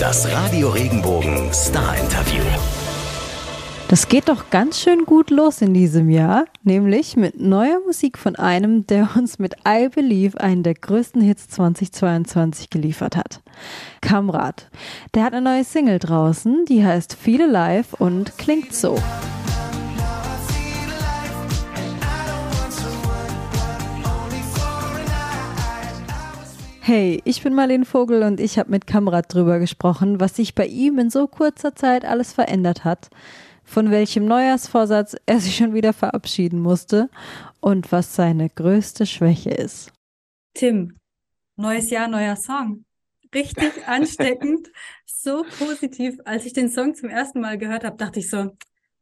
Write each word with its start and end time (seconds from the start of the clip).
Das 0.00 0.30
Radio 0.32 0.70
Regenbogen 0.70 1.52
Star 1.52 1.96
Interview. 1.98 2.42
Das 3.88 4.08
geht 4.08 4.30
doch 4.30 4.48
ganz 4.48 4.80
schön 4.80 5.04
gut 5.04 5.30
los 5.30 5.60
in 5.60 5.74
diesem 5.74 6.08
Jahr, 6.08 6.46
nämlich 6.62 7.16
mit 7.16 7.38
neuer 7.38 7.80
Musik 7.84 8.16
von 8.16 8.34
einem, 8.34 8.86
der 8.86 9.10
uns 9.14 9.38
mit 9.38 9.56
I 9.68 9.88
Believe 9.94 10.40
einen 10.40 10.62
der 10.62 10.74
größten 10.74 11.20
Hits 11.20 11.48
2022 11.48 12.70
geliefert 12.70 13.14
hat. 13.16 13.42
Kamrat. 14.00 14.70
Der 15.12 15.24
hat 15.24 15.34
eine 15.34 15.42
neue 15.42 15.64
Single 15.64 15.98
draußen, 15.98 16.64
die 16.64 16.84
heißt 16.84 17.14
Feel 17.14 17.54
Alive 17.54 17.96
und 17.96 18.38
klingt 18.38 18.74
so. 18.74 18.96
Hey, 26.86 27.22
ich 27.24 27.42
bin 27.42 27.54
Marlene 27.54 27.86
Vogel 27.86 28.22
und 28.24 28.38
ich 28.38 28.58
habe 28.58 28.70
mit 28.70 28.86
Kamrat 28.86 29.32
drüber 29.32 29.58
gesprochen, 29.58 30.20
was 30.20 30.36
sich 30.36 30.54
bei 30.54 30.66
ihm 30.66 30.98
in 30.98 31.08
so 31.08 31.26
kurzer 31.26 31.74
Zeit 31.74 32.04
alles 32.04 32.34
verändert 32.34 32.84
hat, 32.84 33.08
von 33.64 33.90
welchem 33.90 34.26
Neujahrsvorsatz 34.26 35.16
er 35.24 35.40
sich 35.40 35.56
schon 35.56 35.72
wieder 35.72 35.94
verabschieden 35.94 36.60
musste 36.60 37.08
und 37.60 37.90
was 37.90 38.14
seine 38.14 38.50
größte 38.50 39.06
Schwäche 39.06 39.48
ist. 39.48 39.92
Tim, 40.52 40.98
neues 41.56 41.88
Jahr, 41.88 42.06
neuer 42.06 42.36
Song. 42.36 42.84
Richtig 43.34 43.72
ansteckend, 43.86 44.68
so 45.06 45.46
positiv. 45.58 46.18
Als 46.26 46.44
ich 46.44 46.52
den 46.52 46.68
Song 46.68 46.94
zum 46.94 47.08
ersten 47.08 47.40
Mal 47.40 47.56
gehört 47.56 47.84
habe, 47.84 47.96
dachte 47.96 48.20
ich 48.20 48.28
so, 48.28 48.50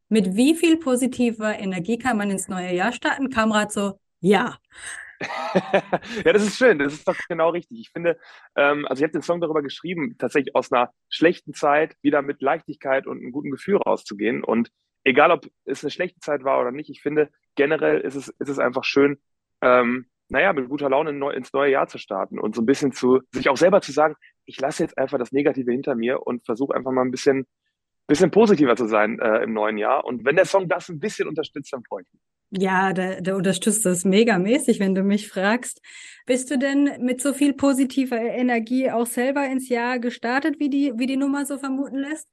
mit 0.09 0.37
wie 0.37 0.55
viel 0.55 0.77
positiver 0.77 1.59
Energie 1.59 1.99
kann 1.99 2.17
man 2.17 2.31
ins 2.31 2.47
neue 2.47 2.77
Jahr 2.77 2.93
starten? 2.93 3.29
Kamrat 3.29 3.73
so, 3.73 3.99
ja. 4.21 4.57
ja, 6.25 6.33
das 6.33 6.43
ist 6.43 6.57
schön. 6.57 6.79
Das 6.79 6.93
ist 6.93 7.07
doch 7.07 7.17
genau 7.29 7.51
richtig. 7.51 7.81
Ich 7.81 7.91
finde, 7.91 8.19
ähm, 8.57 8.87
also 8.87 9.01
ich 9.01 9.05
habe 9.05 9.13
den 9.13 9.23
Song 9.23 9.41
darüber 9.41 9.63
geschrieben, 9.63 10.17
tatsächlich 10.19 10.55
aus 10.55 10.73
einer 10.73 10.93
schlechten 11.09 11.55
Zeit 11.55 11.97
wieder 12.03 12.23
mit 12.23 12.43
Leichtigkeit 12.43 13.07
und 13.07 13.19
einem 13.19 13.33
guten 13.33 13.51
Gefühl 13.51 13.77
rauszugehen. 13.77 14.45
Und 14.45 14.71
egal, 15.05 15.31
ob 15.31 15.47
es 15.65 15.85
eine 15.85 15.91
schlechte 15.91 16.21
Zeit 16.21 16.45
war 16.45 16.61
oder 16.61 16.73
nicht, 16.73 16.91
ich 16.91 17.03
finde, 17.03 17.31
generell 17.55 18.01
ist 18.01 18.15
es, 18.15 18.29
ist 18.29 18.49
es 18.49 18.59
einfach 18.59 18.85
schön, 18.85 19.19
ähm, 19.61 20.07
naja, 20.29 20.53
mit 20.53 20.69
guter 20.69 20.89
Laune 20.89 21.11
ins 21.35 21.53
neue 21.53 21.71
Jahr 21.71 21.89
zu 21.89 21.99
starten 21.99 22.39
und 22.39 22.55
so 22.55 22.63
ein 22.63 22.67
bisschen 22.67 22.93
zu, 22.93 23.21
sich 23.33 23.51
auch 23.51 23.57
selber 23.57 23.83
zu 23.83 23.93
sagen, 23.93 24.15
ich 24.47 24.59
lasse 24.59 24.83
jetzt 24.83 24.97
einfach 24.97 25.19
das 25.19 25.33
Negative 25.33 25.71
hinter 25.71 25.95
mir 25.95 26.27
und 26.27 26.45
versuche 26.45 26.75
einfach 26.75 26.91
mal 26.91 27.03
ein 27.03 27.11
bisschen, 27.11 27.47
bisschen 28.07 28.31
positiver 28.31 28.75
zu 28.75 28.87
sein 28.87 29.19
äh, 29.21 29.43
im 29.43 29.53
neuen 29.53 29.77
Jahr. 29.77 30.05
Und 30.05 30.25
wenn 30.25 30.37
der 30.37 30.47
Song 30.47 30.69
das 30.69 30.89
ein 30.89 31.01
bisschen 31.01 31.29
unterstützt, 31.29 31.73
dann 31.73 31.85
freue 31.85 32.03
ich 32.03 32.13
mich. 32.13 32.23
Ja, 32.55 32.93
der, 32.93 33.23
der 33.23 33.37
unterstützt 33.37 33.87
das 33.87 34.05
megamäßig, 34.05 34.79
wenn 34.79 34.95
du 34.95 35.03
mich 35.03 35.29
fragst. 35.29 35.81
Bist 36.27 36.51
du 36.51 36.59
denn 36.59 36.99
mit 37.01 37.23
so 37.23 37.33
viel 37.33 37.55
positiver 37.55 38.21
Energie 38.21 38.91
auch 38.91 39.07
selber 39.07 39.47
ins 39.47 39.71
Jahr 39.71 39.99
gestartet, 39.99 40.61
wie 40.61 40.69
die, 40.69 40.93
wie 40.97 41.07
die 41.07 41.17
Nummer 41.17 41.47
so 41.47 41.57
vermuten 41.57 41.97
lässt? 41.97 42.29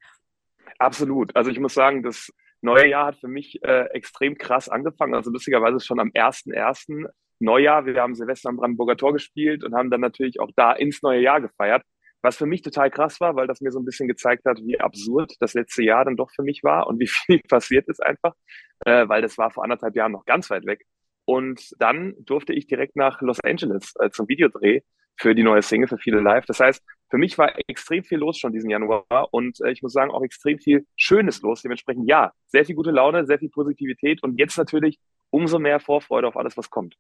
Absolut. 0.78 1.34
Also 1.38 1.52
ich 1.52 1.60
muss 1.60 1.74
sagen, 1.74 2.04
das 2.04 2.34
neue 2.62 2.90
Jahr 2.90 3.08
hat 3.08 3.18
für 3.18 3.30
mich 3.30 3.64
äh, 3.64 3.86
extrem 3.92 4.38
krass 4.38 4.68
angefangen. 4.68 5.14
Also 5.16 5.32
lustigerweise 5.32 5.80
schon 5.80 6.02
am 6.02 6.10
1.1. 6.10 7.10
Neujahr. 7.40 7.86
Wir 7.86 8.02
haben 8.02 8.14
Silvester 8.14 8.50
am 8.50 8.58
Brandenburger 8.58 8.98
Tor 8.98 9.14
gespielt 9.14 9.64
und 9.64 9.74
haben 9.74 9.90
dann 9.90 10.02
natürlich 10.02 10.42
auch 10.42 10.52
da 10.58 10.74
ins 10.74 11.02
neue 11.02 11.22
Jahr 11.22 11.40
gefeiert. 11.40 11.84
Was 12.22 12.38
für 12.38 12.46
mich 12.46 12.62
total 12.62 12.92
krass 12.92 13.22
war, 13.22 13.36
weil 13.36 13.48
das 13.48 13.62
mir 13.62 13.72
so 13.72 13.80
ein 13.80 13.86
bisschen 13.86 14.08
gezeigt 14.08 14.46
hat, 14.46 14.60
wie 14.64 14.80
absurd 14.80 15.34
das 15.40 15.54
letzte 15.54 15.84
Jahr 15.84 16.04
dann 16.06 16.18
doch 16.18 16.32
für 16.32 16.44
mich 16.44 16.64
war 16.64 16.88
und 16.88 17.00
wie 17.00 17.08
viel 17.26 17.42
passiert 17.48 17.88
ist 17.88 18.04
einfach, 18.04 18.34
äh, 18.86 19.08
weil 19.08 19.22
das 19.22 19.38
war 19.38 19.52
vor 19.52 19.64
anderthalb 19.64 19.96
Jahren 19.96 20.12
noch 20.12 20.26
ganz 20.26 20.50
weit 20.50 20.66
weg. 20.66 20.86
Und 21.26 21.76
dann 21.80 22.16
durfte 22.20 22.54
ich 22.54 22.68
direkt 22.68 22.96
nach 22.96 23.22
Los 23.22 23.40
Angeles 23.44 23.94
äh, 24.00 24.10
zum 24.10 24.28
Videodreh 24.28 24.82
für 25.16 25.36
die 25.36 25.44
neue 25.44 25.62
Single, 25.62 25.88
für 25.88 25.98
viele 25.98 26.22
Live. 26.22 26.46
Das 26.46 26.60
heißt, 26.60 26.84
für 27.10 27.18
mich 27.18 27.38
war 27.38 27.54
extrem 27.68 28.04
viel 28.04 28.20
los 28.20 28.38
schon 28.38 28.54
diesen 28.54 28.70
Januar 28.70 29.06
und 29.32 29.60
äh, 29.62 29.72
ich 29.72 29.82
muss 29.82 29.94
sagen, 29.94 30.12
auch 30.12 30.24
extrem 30.24 30.60
viel 30.60 30.86
Schönes 30.96 31.42
los. 31.42 31.62
Dementsprechend 31.62 32.08
ja, 32.08 32.32
sehr 32.48 32.66
viel 32.66 32.76
gute 32.76 32.92
Laune, 32.92 33.26
sehr 33.26 33.40
viel 33.40 33.50
Positivität 33.50 34.24
und 34.24 34.40
jetzt 34.40 34.58
natürlich 34.58 34.98
umso 35.30 35.60
mehr 35.60 35.80
Vorfreude 35.80 36.28
auf 36.28 36.38
alles, 36.38 36.58
was 36.58 36.70
kommt. 36.70 36.96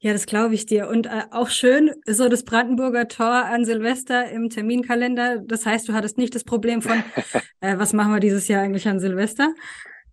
Ja, 0.00 0.12
das 0.12 0.26
glaube 0.26 0.54
ich 0.54 0.66
dir. 0.66 0.88
Und 0.88 1.06
äh, 1.06 1.24
auch 1.32 1.48
schön, 1.48 1.90
so 2.06 2.28
das 2.28 2.44
Brandenburger 2.44 3.08
Tor 3.08 3.46
an 3.46 3.64
Silvester 3.64 4.30
im 4.30 4.48
Terminkalender. 4.48 5.38
Das 5.38 5.66
heißt, 5.66 5.88
du 5.88 5.92
hattest 5.92 6.18
nicht 6.18 6.34
das 6.34 6.44
Problem 6.44 6.82
von, 6.82 7.02
äh, 7.60 7.78
was 7.78 7.92
machen 7.92 8.12
wir 8.12 8.20
dieses 8.20 8.46
Jahr 8.48 8.62
eigentlich 8.62 8.86
an 8.86 9.00
Silvester? 9.00 9.52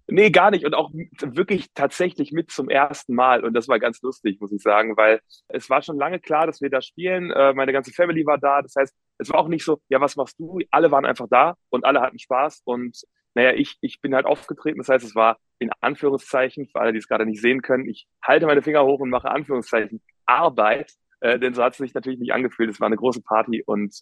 Nee, 0.08 0.30
gar 0.30 0.52
nicht. 0.52 0.66
Und 0.66 0.76
auch 0.76 0.92
wirklich 1.22 1.68
tatsächlich 1.74 2.32
mit 2.32 2.52
zum 2.52 2.70
ersten 2.70 3.16
Mal. 3.16 3.44
Und 3.44 3.54
das 3.54 3.68
war 3.68 3.80
ganz 3.80 4.02
lustig, 4.02 4.40
muss 4.40 4.52
ich 4.52 4.62
sagen, 4.62 4.96
weil 4.98 5.20
es 5.48 5.70
war 5.70 5.82
schon 5.82 5.98
lange 5.98 6.20
klar, 6.20 6.46
dass 6.46 6.62
wir 6.62 6.70
da 6.70 6.82
spielen. 6.82 7.32
Äh, 7.32 7.54
meine 7.54 7.74
ganze 7.74 7.92
Family 7.92 8.26
war 8.26 8.38
da. 8.38 8.62
Das 8.62 8.76
heißt, 8.76 8.94
es 9.18 9.30
war 9.30 9.40
auch 9.40 9.48
nicht 9.48 9.66
so, 9.66 9.82
ja, 9.90 10.00
was 10.02 10.16
machst 10.16 10.38
du? 10.40 10.60
Alle 10.70 10.92
waren 10.92 11.06
einfach 11.06 11.28
da 11.30 11.56
und 11.70 11.86
alle 11.86 12.02
hatten 12.02 12.20
Spaß. 12.20 12.62
Und 12.66 13.02
naja, 13.36 13.54
ich, 13.54 13.78
ich 13.82 14.02
bin 14.02 14.16
halt 14.16 14.26
aufgetreten. 14.26 14.80
Das 14.80 14.90
heißt, 14.90 15.06
es 15.06 15.14
war 15.14 15.38
in 15.60 15.70
Anführungszeichen, 15.82 16.68
für 16.68 16.80
alle, 16.80 16.94
die 16.94 17.00
es 17.00 17.08
gerade 17.08 17.26
nicht 17.26 17.42
sehen 17.42 17.62
können, 17.62 17.88
ich 17.88 18.08
halte 18.22 18.46
meine 18.46 18.62
Finger 18.62 18.84
hoch 18.84 19.00
und 19.00 19.10
mache 19.10 19.30
Anführungszeichen 19.30 20.02
Arbeit, 20.26 20.94
äh, 21.20 21.38
denn 21.38 21.54
so 21.54 21.64
hat 21.64 21.74
es 21.74 21.78
sich 21.78 21.94
natürlich 21.94 22.20
nicht 22.20 22.34
angefühlt. 22.34 22.70
Es 22.70 22.80
war 22.80 22.88
eine 22.88 22.98
große 22.98 23.22
Party 23.22 23.64
und 23.66 24.02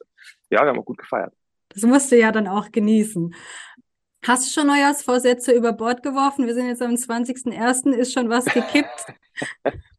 ja, 0.49 0.61
wir 0.61 0.67
haben 0.67 0.79
auch 0.79 0.85
gut 0.85 0.97
gefeiert. 0.97 1.33
Das 1.69 1.83
musst 1.83 2.11
du 2.11 2.17
ja 2.17 2.31
dann 2.31 2.47
auch 2.47 2.71
genießen. 2.71 3.33
Hast 4.25 4.47
du 4.47 4.59
schon 4.59 4.67
Neujahrsvorsätze 4.67 5.51
über 5.51 5.73
Bord 5.73 6.01
geworfen? 6.01 6.45
Wir 6.45 6.53
sind 6.53 6.67
jetzt 6.67 6.81
am 6.81 6.93
20.01. 6.93 7.91
Ist 7.91 8.13
schon 8.13 8.29
was 8.29 8.45
gekippt? 8.45 9.07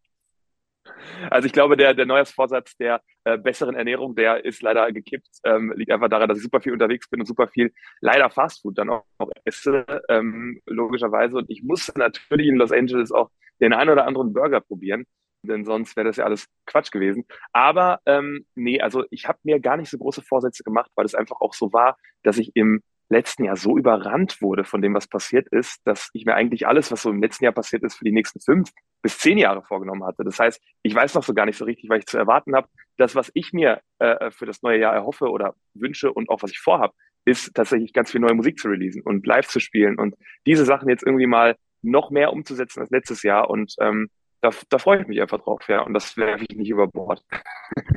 Also 1.30 1.46
ich 1.46 1.52
glaube, 1.52 1.76
der, 1.76 1.94
der 1.94 2.06
Neujahrsvorsatz 2.06 2.76
der 2.76 3.00
äh, 3.24 3.38
besseren 3.38 3.74
Ernährung, 3.74 4.14
der 4.14 4.44
ist 4.44 4.62
leider 4.62 4.90
gekippt. 4.92 5.28
Ähm, 5.44 5.72
liegt 5.76 5.90
einfach 5.90 6.08
daran, 6.08 6.28
dass 6.28 6.38
ich 6.38 6.44
super 6.44 6.60
viel 6.60 6.72
unterwegs 6.72 7.08
bin 7.08 7.20
und 7.20 7.26
super 7.26 7.48
viel 7.48 7.72
leider 8.00 8.30
Fastfood 8.30 8.78
dann 8.78 8.90
auch, 8.90 9.04
auch 9.18 9.30
esse, 9.44 9.84
ähm, 10.08 10.60
logischerweise. 10.66 11.36
Und 11.36 11.50
ich 11.50 11.62
muss 11.62 11.92
natürlich 11.96 12.48
in 12.48 12.56
Los 12.56 12.72
Angeles 12.72 13.12
auch 13.12 13.30
den 13.60 13.72
einen 13.72 13.90
oder 13.90 14.06
anderen 14.06 14.32
Burger 14.32 14.60
probieren, 14.60 15.04
denn 15.42 15.64
sonst 15.64 15.96
wäre 15.96 16.06
das 16.06 16.16
ja 16.16 16.24
alles 16.24 16.46
Quatsch 16.66 16.90
gewesen. 16.90 17.24
Aber 17.52 18.00
ähm, 18.06 18.46
nee, 18.54 18.80
also 18.80 19.04
ich 19.10 19.28
habe 19.28 19.38
mir 19.42 19.60
gar 19.60 19.76
nicht 19.76 19.90
so 19.90 19.98
große 19.98 20.22
Vorsätze 20.22 20.64
gemacht, 20.64 20.90
weil 20.94 21.06
es 21.06 21.14
einfach 21.14 21.40
auch 21.40 21.54
so 21.54 21.72
war, 21.72 21.96
dass 22.22 22.38
ich 22.38 22.54
im 22.54 22.82
letzten 23.14 23.44
Jahr 23.44 23.56
so 23.56 23.78
überrannt 23.78 24.42
wurde 24.42 24.64
von 24.64 24.82
dem, 24.82 24.94
was 24.94 25.06
passiert 25.06 25.48
ist, 25.48 25.80
dass 25.86 26.10
ich 26.12 26.26
mir 26.26 26.34
eigentlich 26.34 26.66
alles, 26.66 26.92
was 26.92 27.02
so 27.02 27.10
im 27.10 27.22
letzten 27.22 27.44
Jahr 27.44 27.54
passiert 27.54 27.82
ist, 27.82 27.96
für 27.96 28.04
die 28.04 28.12
nächsten 28.12 28.40
fünf 28.40 28.70
bis 29.02 29.18
zehn 29.18 29.38
Jahre 29.38 29.62
vorgenommen 29.62 30.04
hatte. 30.04 30.24
Das 30.24 30.38
heißt, 30.38 30.60
ich 30.82 30.94
weiß 30.94 31.14
noch 31.14 31.22
so 31.22 31.32
gar 31.32 31.46
nicht 31.46 31.56
so 31.56 31.64
richtig, 31.64 31.88
was 31.88 32.00
ich 32.00 32.06
zu 32.06 32.18
erwarten 32.18 32.54
habe. 32.54 32.68
Das, 32.96 33.14
was 33.14 33.30
ich 33.34 33.52
mir 33.52 33.80
äh, 33.98 34.30
für 34.30 34.46
das 34.46 34.62
neue 34.62 34.80
Jahr 34.80 34.94
erhoffe 34.94 35.30
oder 35.30 35.54
wünsche 35.74 36.12
und 36.12 36.28
auch 36.28 36.42
was 36.42 36.50
ich 36.50 36.58
vorhabe, 36.58 36.92
ist 37.24 37.54
tatsächlich 37.54 37.92
ganz 37.92 38.10
viel 38.10 38.20
neue 38.20 38.34
Musik 38.34 38.58
zu 38.58 38.68
releasen 38.68 39.02
und 39.02 39.26
live 39.26 39.46
zu 39.46 39.60
spielen 39.60 39.98
und 39.98 40.14
diese 40.46 40.64
Sachen 40.64 40.88
jetzt 40.88 41.04
irgendwie 41.04 41.26
mal 41.26 41.56
noch 41.82 42.10
mehr 42.10 42.32
umzusetzen 42.32 42.80
als 42.80 42.90
letztes 42.90 43.22
Jahr. 43.22 43.48
Und 43.48 43.74
ähm, 43.80 44.10
da, 44.44 44.50
da 44.68 44.78
freue 44.78 45.00
ich 45.00 45.06
mich 45.06 45.20
einfach 45.20 45.40
drauf, 45.40 45.66
ja. 45.68 45.80
Und 45.80 45.94
das 45.94 46.16
werfe 46.16 46.44
ich 46.46 46.56
nicht 46.56 46.68
über 46.68 46.86
Bord. 46.86 47.24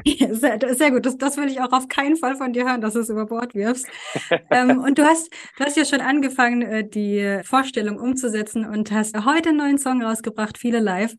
Sehr, 0.06 0.58
sehr 0.76 0.92
gut. 0.92 1.06
Das, 1.06 1.18
das 1.18 1.36
will 1.36 1.50
ich 1.50 1.60
auch 1.60 1.74
auf 1.74 1.90
keinen 1.90 2.16
Fall 2.16 2.36
von 2.38 2.54
dir 2.54 2.66
hören, 2.66 2.80
dass 2.80 2.94
du 2.94 3.00
es 3.00 3.10
über 3.10 3.26
Bord 3.26 3.54
wirfst. 3.54 3.88
ähm, 4.52 4.80
und 4.86 4.98
du 4.98 5.04
hast, 5.04 5.30
du 5.58 5.66
hast 5.66 5.76
ja 5.76 5.84
schon 5.84 6.00
angefangen, 6.00 6.62
äh, 6.62 6.88
die 6.88 7.42
Vorstellung 7.44 8.00
umzusetzen 8.00 8.66
und 8.66 8.92
hast 8.92 9.26
heute 9.26 9.50
einen 9.50 9.58
neuen 9.58 9.78
Song 9.78 10.02
rausgebracht, 10.02 10.58
viele 10.58 10.80
live. 10.80 11.16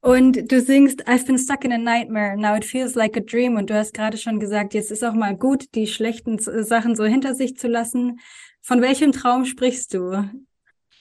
Und 0.00 0.50
du 0.50 0.60
singst, 0.60 1.08
I've 1.08 1.26
been 1.26 1.38
stuck 1.38 1.64
in 1.64 1.72
a 1.72 1.78
nightmare, 1.78 2.36
now 2.36 2.54
it 2.56 2.64
feels 2.64 2.94
like 2.94 3.16
a 3.16 3.20
dream. 3.20 3.56
Und 3.56 3.68
du 3.68 3.74
hast 3.74 3.92
gerade 3.92 4.16
schon 4.16 4.38
gesagt, 4.38 4.74
jetzt 4.74 4.92
ist 4.92 5.04
auch 5.04 5.14
mal 5.14 5.36
gut, 5.36 5.64
die 5.74 5.88
schlechten 5.88 6.38
Sachen 6.38 6.94
so 6.94 7.04
hinter 7.04 7.34
sich 7.34 7.56
zu 7.56 7.66
lassen. 7.66 8.20
Von 8.62 8.80
welchem 8.80 9.10
Traum 9.10 9.44
sprichst 9.44 9.92
du? 9.92 10.24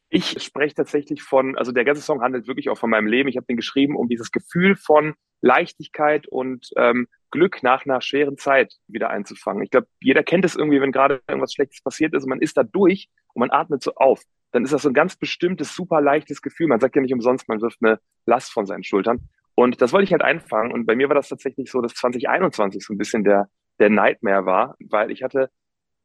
Ich 0.10 0.42
spreche 0.42 0.76
tatsächlich 0.76 1.22
von, 1.22 1.56
also 1.58 1.72
der 1.72 1.86
ganze 1.86 2.02
Song 2.02 2.22
handelt 2.22 2.48
wirklich 2.48 2.70
auch 2.70 2.78
von 2.78 2.90
meinem 2.90 3.08
Leben. 3.08 3.30
Ich 3.30 3.38
habe 3.38 3.46
den 3.46 3.58
geschrieben, 3.58 3.96
um 3.96 4.08
dieses 4.10 4.32
Gefühl 4.32 4.76
von 4.76 5.14
Leichtigkeit 5.42 6.28
und 6.28 6.70
ähm, 6.78 7.08
Glück 7.32 7.62
nach 7.62 7.86
einer 7.86 8.02
schweren 8.02 8.38
Zeit 8.38 8.74
wieder 8.88 9.12
einzufangen. 9.12 9.64
Ich 9.64 9.70
glaube, 9.70 9.88
jeder 10.02 10.24
kennt 10.24 10.46
es 10.46 10.56
irgendwie, 10.56 10.82
wenn 10.82 10.92
gerade 10.92 11.22
irgendwas 11.28 11.54
Schlechtes 11.54 11.82
passiert 11.84 12.14
ist 12.16 12.24
und 12.24 12.30
man 12.30 12.42
ist 12.42 12.58
da 12.58 12.64
durch 12.64 13.10
und 13.34 13.42
man 13.42 13.52
atmet 13.52 13.84
so 13.84 13.94
auf. 13.96 14.24
Dann 14.52 14.64
ist 14.64 14.74
das 14.74 14.82
so 14.82 14.90
ein 14.90 14.96
ganz 14.96 15.16
bestimmtes, 15.16 15.76
super 15.76 16.02
leichtes 16.02 16.42
Gefühl. 16.42 16.68
Man 16.68 16.80
sagt 16.80 16.96
ja 16.96 17.02
nicht 17.04 17.14
umsonst, 17.14 17.48
man 17.48 17.62
wirft 17.62 17.78
eine 17.82 18.00
Last 18.26 18.52
von 18.52 18.66
seinen 18.66 18.84
Schultern. 18.84 19.30
Und 19.54 19.82
das 19.82 19.94
wollte 19.94 20.06
ich 20.06 20.12
halt 20.12 20.24
einfangen. 20.24 20.72
Und 20.72 20.86
bei 20.86 20.96
mir 20.96 21.08
war 21.08 21.16
das 21.16 21.30
tatsächlich 21.30 21.70
so, 21.70 21.82
dass 21.82 21.94
2021 21.94 22.84
so 22.84 22.94
ein 22.94 22.98
bisschen 22.98 23.24
der, 23.24 23.48
der 23.80 23.90
Nightmare 23.90 24.46
war, 24.46 24.76
weil 24.80 25.12
ich 25.12 25.22
hatte 25.22 25.52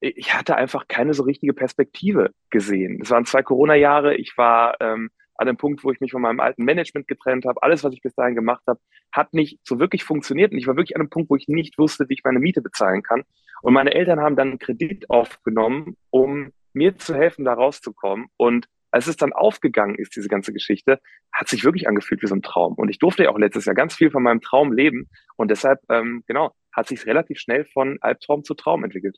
ich 0.00 0.34
hatte 0.34 0.56
einfach 0.56 0.86
keine 0.88 1.14
so 1.14 1.22
richtige 1.22 1.54
Perspektive 1.54 2.30
gesehen. 2.50 3.00
Es 3.02 3.10
waren 3.10 3.24
zwei 3.24 3.42
Corona-Jahre. 3.42 4.16
Ich 4.16 4.36
war 4.36 4.80
ähm, 4.80 5.10
an 5.36 5.46
dem 5.46 5.56
Punkt, 5.56 5.82
wo 5.84 5.90
ich 5.90 6.00
mich 6.00 6.12
von 6.12 6.22
meinem 6.22 6.40
alten 6.40 6.64
Management 6.64 7.08
getrennt 7.08 7.44
habe. 7.46 7.62
Alles, 7.62 7.84
was 7.84 7.92
ich 7.92 8.02
bis 8.02 8.14
dahin 8.14 8.34
gemacht 8.34 8.62
habe, 8.66 8.80
hat 9.12 9.32
nicht 9.34 9.58
so 9.64 9.78
wirklich 9.78 10.04
funktioniert. 10.04 10.52
Und 10.52 10.58
ich 10.58 10.66
war 10.66 10.76
wirklich 10.76 10.96
an 10.96 11.02
einem 11.02 11.10
Punkt, 11.10 11.30
wo 11.30 11.36
ich 11.36 11.48
nicht 11.48 11.78
wusste, 11.78 12.08
wie 12.08 12.14
ich 12.14 12.24
meine 12.24 12.38
Miete 12.38 12.62
bezahlen 12.62 13.02
kann. 13.02 13.22
Und 13.62 13.72
meine 13.72 13.94
Eltern 13.94 14.20
haben 14.20 14.36
dann 14.36 14.50
einen 14.50 14.58
Kredit 14.58 15.10
aufgenommen, 15.10 15.96
um 16.10 16.52
mir 16.72 16.96
zu 16.98 17.14
helfen, 17.14 17.44
da 17.44 17.54
rauszukommen. 17.54 18.26
Und 18.36 18.68
als 18.90 19.08
es 19.08 19.16
dann 19.16 19.32
aufgegangen 19.32 19.96
ist, 19.96 20.14
diese 20.14 20.28
ganze 20.28 20.52
Geschichte, 20.52 21.00
hat 21.32 21.48
sich 21.48 21.64
wirklich 21.64 21.88
angefühlt 21.88 22.22
wie 22.22 22.28
so 22.28 22.34
ein 22.34 22.42
Traum. 22.42 22.74
Und 22.74 22.90
ich 22.90 22.98
durfte 22.98 23.24
ja 23.24 23.30
auch 23.30 23.38
letztes 23.38 23.64
Jahr 23.64 23.74
ganz 23.74 23.94
viel 23.94 24.10
von 24.10 24.22
meinem 24.22 24.40
Traum 24.40 24.72
leben. 24.72 25.08
Und 25.36 25.50
deshalb, 25.50 25.80
ähm, 25.88 26.22
genau, 26.26 26.52
hat 26.72 26.86
sich 26.86 27.04
relativ 27.06 27.40
schnell 27.40 27.64
von 27.64 27.98
Albtraum 28.00 28.44
zu 28.44 28.54
Traum 28.54 28.84
entwickelt. 28.84 29.16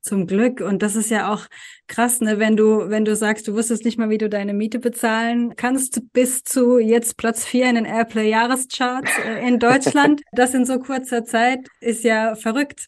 Zum 0.00 0.26
Glück. 0.26 0.60
Und 0.60 0.82
das 0.82 0.96
ist 0.96 1.10
ja 1.10 1.32
auch 1.32 1.46
krass, 1.86 2.20
ne? 2.20 2.38
wenn 2.38 2.56
du, 2.56 2.90
wenn 2.90 3.04
du 3.04 3.16
sagst, 3.16 3.48
du 3.48 3.54
wusstest 3.54 3.84
nicht 3.84 3.98
mal, 3.98 4.10
wie 4.10 4.18
du 4.18 4.28
deine 4.28 4.54
Miete 4.54 4.78
bezahlen 4.78 5.56
kannst, 5.56 6.12
bis 6.12 6.44
zu 6.44 6.78
jetzt 6.78 7.16
Platz 7.16 7.44
vier 7.44 7.68
in 7.68 7.76
den 7.76 7.84
Airplay-Jahrescharts 7.84 9.10
äh, 9.24 9.46
in 9.46 9.58
Deutschland. 9.58 10.22
das 10.32 10.54
in 10.54 10.66
so 10.66 10.78
kurzer 10.78 11.24
Zeit 11.24 11.60
ist 11.80 12.04
ja 12.04 12.34
verrückt. 12.34 12.86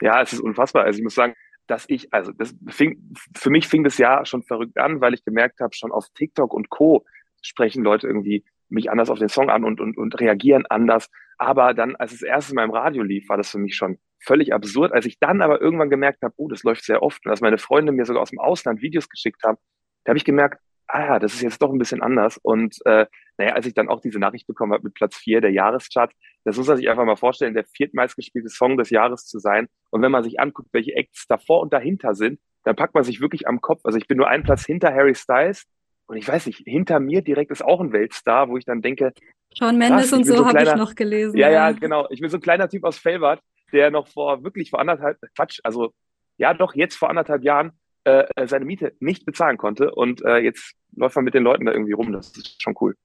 Ja, 0.00 0.22
es 0.22 0.32
ist 0.32 0.40
unfassbar. 0.40 0.84
Also 0.84 0.98
ich 0.98 1.04
muss 1.04 1.14
sagen, 1.14 1.34
dass 1.66 1.84
ich, 1.88 2.12
also 2.12 2.32
das 2.32 2.54
fing, 2.68 3.14
für 3.36 3.50
mich 3.50 3.68
fing 3.68 3.84
das 3.84 3.98
Jahr 3.98 4.26
schon 4.26 4.42
verrückt 4.42 4.76
an, 4.78 5.00
weil 5.00 5.14
ich 5.14 5.24
gemerkt 5.24 5.60
habe, 5.60 5.74
schon 5.74 5.92
auf 5.92 6.08
TikTok 6.14 6.52
und 6.52 6.68
Co. 6.68 7.04
sprechen 7.42 7.84
Leute 7.84 8.06
irgendwie 8.08 8.44
mich 8.70 8.90
anders 8.90 9.10
auf 9.10 9.18
den 9.18 9.28
Song 9.28 9.50
an 9.50 9.64
und, 9.64 9.80
und, 9.80 9.96
und 9.96 10.18
reagieren 10.20 10.66
anders. 10.68 11.10
Aber 11.38 11.74
dann, 11.74 11.96
als 11.96 12.12
es 12.12 12.22
erstes 12.22 12.54
Mal 12.54 12.64
im 12.64 12.70
Radio 12.70 13.02
lief, 13.02 13.28
war 13.28 13.36
das 13.36 13.50
für 13.50 13.58
mich 13.58 13.74
schon 13.74 13.98
völlig 14.18 14.52
absurd. 14.52 14.92
Als 14.92 15.06
ich 15.06 15.18
dann 15.18 15.42
aber 15.42 15.60
irgendwann 15.60 15.90
gemerkt 15.90 16.22
habe, 16.22 16.34
oh, 16.36 16.48
das 16.48 16.62
läuft 16.62 16.84
sehr 16.84 17.02
oft 17.02 17.24
und 17.24 17.30
dass 17.30 17.40
meine 17.40 17.58
Freunde 17.58 17.92
mir 17.92 18.04
sogar 18.04 18.22
aus 18.22 18.30
dem 18.30 18.38
Ausland 18.38 18.82
Videos 18.82 19.08
geschickt 19.08 19.42
haben, 19.42 19.58
da 20.04 20.10
habe 20.10 20.18
ich 20.18 20.24
gemerkt, 20.24 20.60
ah 20.86 21.06
ja, 21.06 21.18
das 21.18 21.34
ist 21.34 21.42
jetzt 21.42 21.62
doch 21.62 21.72
ein 21.72 21.78
bisschen 21.78 22.02
anders. 22.02 22.38
Und 22.42 22.76
äh, 22.84 23.06
naja, 23.38 23.54
als 23.54 23.66
ich 23.66 23.74
dann 23.74 23.88
auch 23.88 24.00
diese 24.00 24.18
Nachricht 24.18 24.46
bekommen 24.46 24.72
habe 24.72 24.84
mit 24.84 24.94
Platz 24.94 25.16
vier 25.16 25.40
der 25.40 25.52
Jahreschart, 25.52 26.12
das 26.44 26.56
muss 26.56 26.68
man 26.68 26.76
sich 26.76 26.88
einfach 26.88 27.04
mal 27.04 27.16
vorstellen, 27.16 27.54
der 27.54 27.64
viertmeistgespielte 27.64 28.48
Song 28.48 28.76
des 28.76 28.90
Jahres 28.90 29.26
zu 29.26 29.38
sein. 29.38 29.68
Und 29.90 30.02
wenn 30.02 30.12
man 30.12 30.24
sich 30.24 30.40
anguckt, 30.40 30.68
welche 30.72 30.94
Acts 30.94 31.26
davor 31.26 31.60
und 31.60 31.72
dahinter 31.72 32.14
sind, 32.14 32.40
dann 32.64 32.76
packt 32.76 32.94
man 32.94 33.04
sich 33.04 33.20
wirklich 33.20 33.46
am 33.48 33.60
Kopf. 33.60 33.80
Also 33.84 33.98
ich 33.98 34.06
bin 34.06 34.18
nur 34.18 34.28
einen 34.28 34.42
Platz 34.42 34.66
hinter 34.66 34.92
Harry 34.92 35.14
Styles 35.14 35.66
und 36.10 36.16
ich 36.16 36.26
weiß 36.26 36.46
nicht, 36.46 36.62
hinter 36.66 36.98
mir 36.98 37.22
direkt 37.22 37.52
ist 37.52 37.64
auch 37.64 37.80
ein 37.80 37.92
Weltstar, 37.92 38.48
wo 38.48 38.56
ich 38.56 38.64
dann 38.64 38.82
denke, 38.82 39.12
Sean 39.56 39.78
Mendes 39.78 40.12
und 40.12 40.24
so, 40.24 40.38
so 40.38 40.46
habe 40.46 40.60
ich 40.60 40.74
noch 40.74 40.96
gelesen. 40.96 41.36
Ja, 41.36 41.50
ja, 41.50 41.70
genau. 41.70 42.08
Ich 42.10 42.20
bin 42.20 42.28
so 42.28 42.38
ein 42.38 42.40
kleiner 42.40 42.68
Typ 42.68 42.82
aus 42.82 42.98
Felbert, 42.98 43.40
der 43.72 43.92
noch 43.92 44.08
vor 44.08 44.42
wirklich 44.42 44.70
vor 44.70 44.80
anderthalb, 44.80 45.18
Quatsch, 45.36 45.60
also 45.62 45.92
ja 46.36 46.52
doch 46.52 46.74
jetzt 46.74 46.96
vor 46.96 47.10
anderthalb 47.10 47.44
Jahren 47.44 47.78
äh, 48.02 48.24
seine 48.46 48.64
Miete 48.64 48.92
nicht 48.98 49.24
bezahlen 49.24 49.56
konnte 49.56 49.94
und 49.94 50.20
äh, 50.24 50.38
jetzt 50.38 50.72
läuft 50.96 51.14
man 51.14 51.24
mit 51.24 51.34
den 51.34 51.44
Leuten 51.44 51.66
da 51.66 51.72
irgendwie 51.72 51.92
rum. 51.92 52.12
Das 52.12 52.36
ist 52.36 52.60
schon 52.60 52.74
cool. 52.80 52.96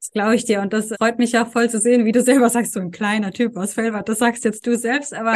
Das 0.00 0.10
glaube 0.10 0.34
ich 0.34 0.44
dir 0.44 0.62
und 0.62 0.72
das 0.72 0.92
freut 0.98 1.18
mich 1.18 1.38
auch 1.38 1.46
voll 1.46 1.70
zu 1.70 1.78
sehen, 1.78 2.06
wie 2.06 2.12
du 2.12 2.22
selber 2.22 2.48
sagst, 2.48 2.72
so 2.72 2.80
ein 2.80 2.90
kleiner 2.90 3.30
Typ 3.30 3.56
aus 3.56 3.74
Felbert. 3.74 4.08
Das 4.08 4.18
sagst 4.18 4.44
jetzt 4.44 4.66
du 4.66 4.76
selbst, 4.76 5.14
aber 5.14 5.34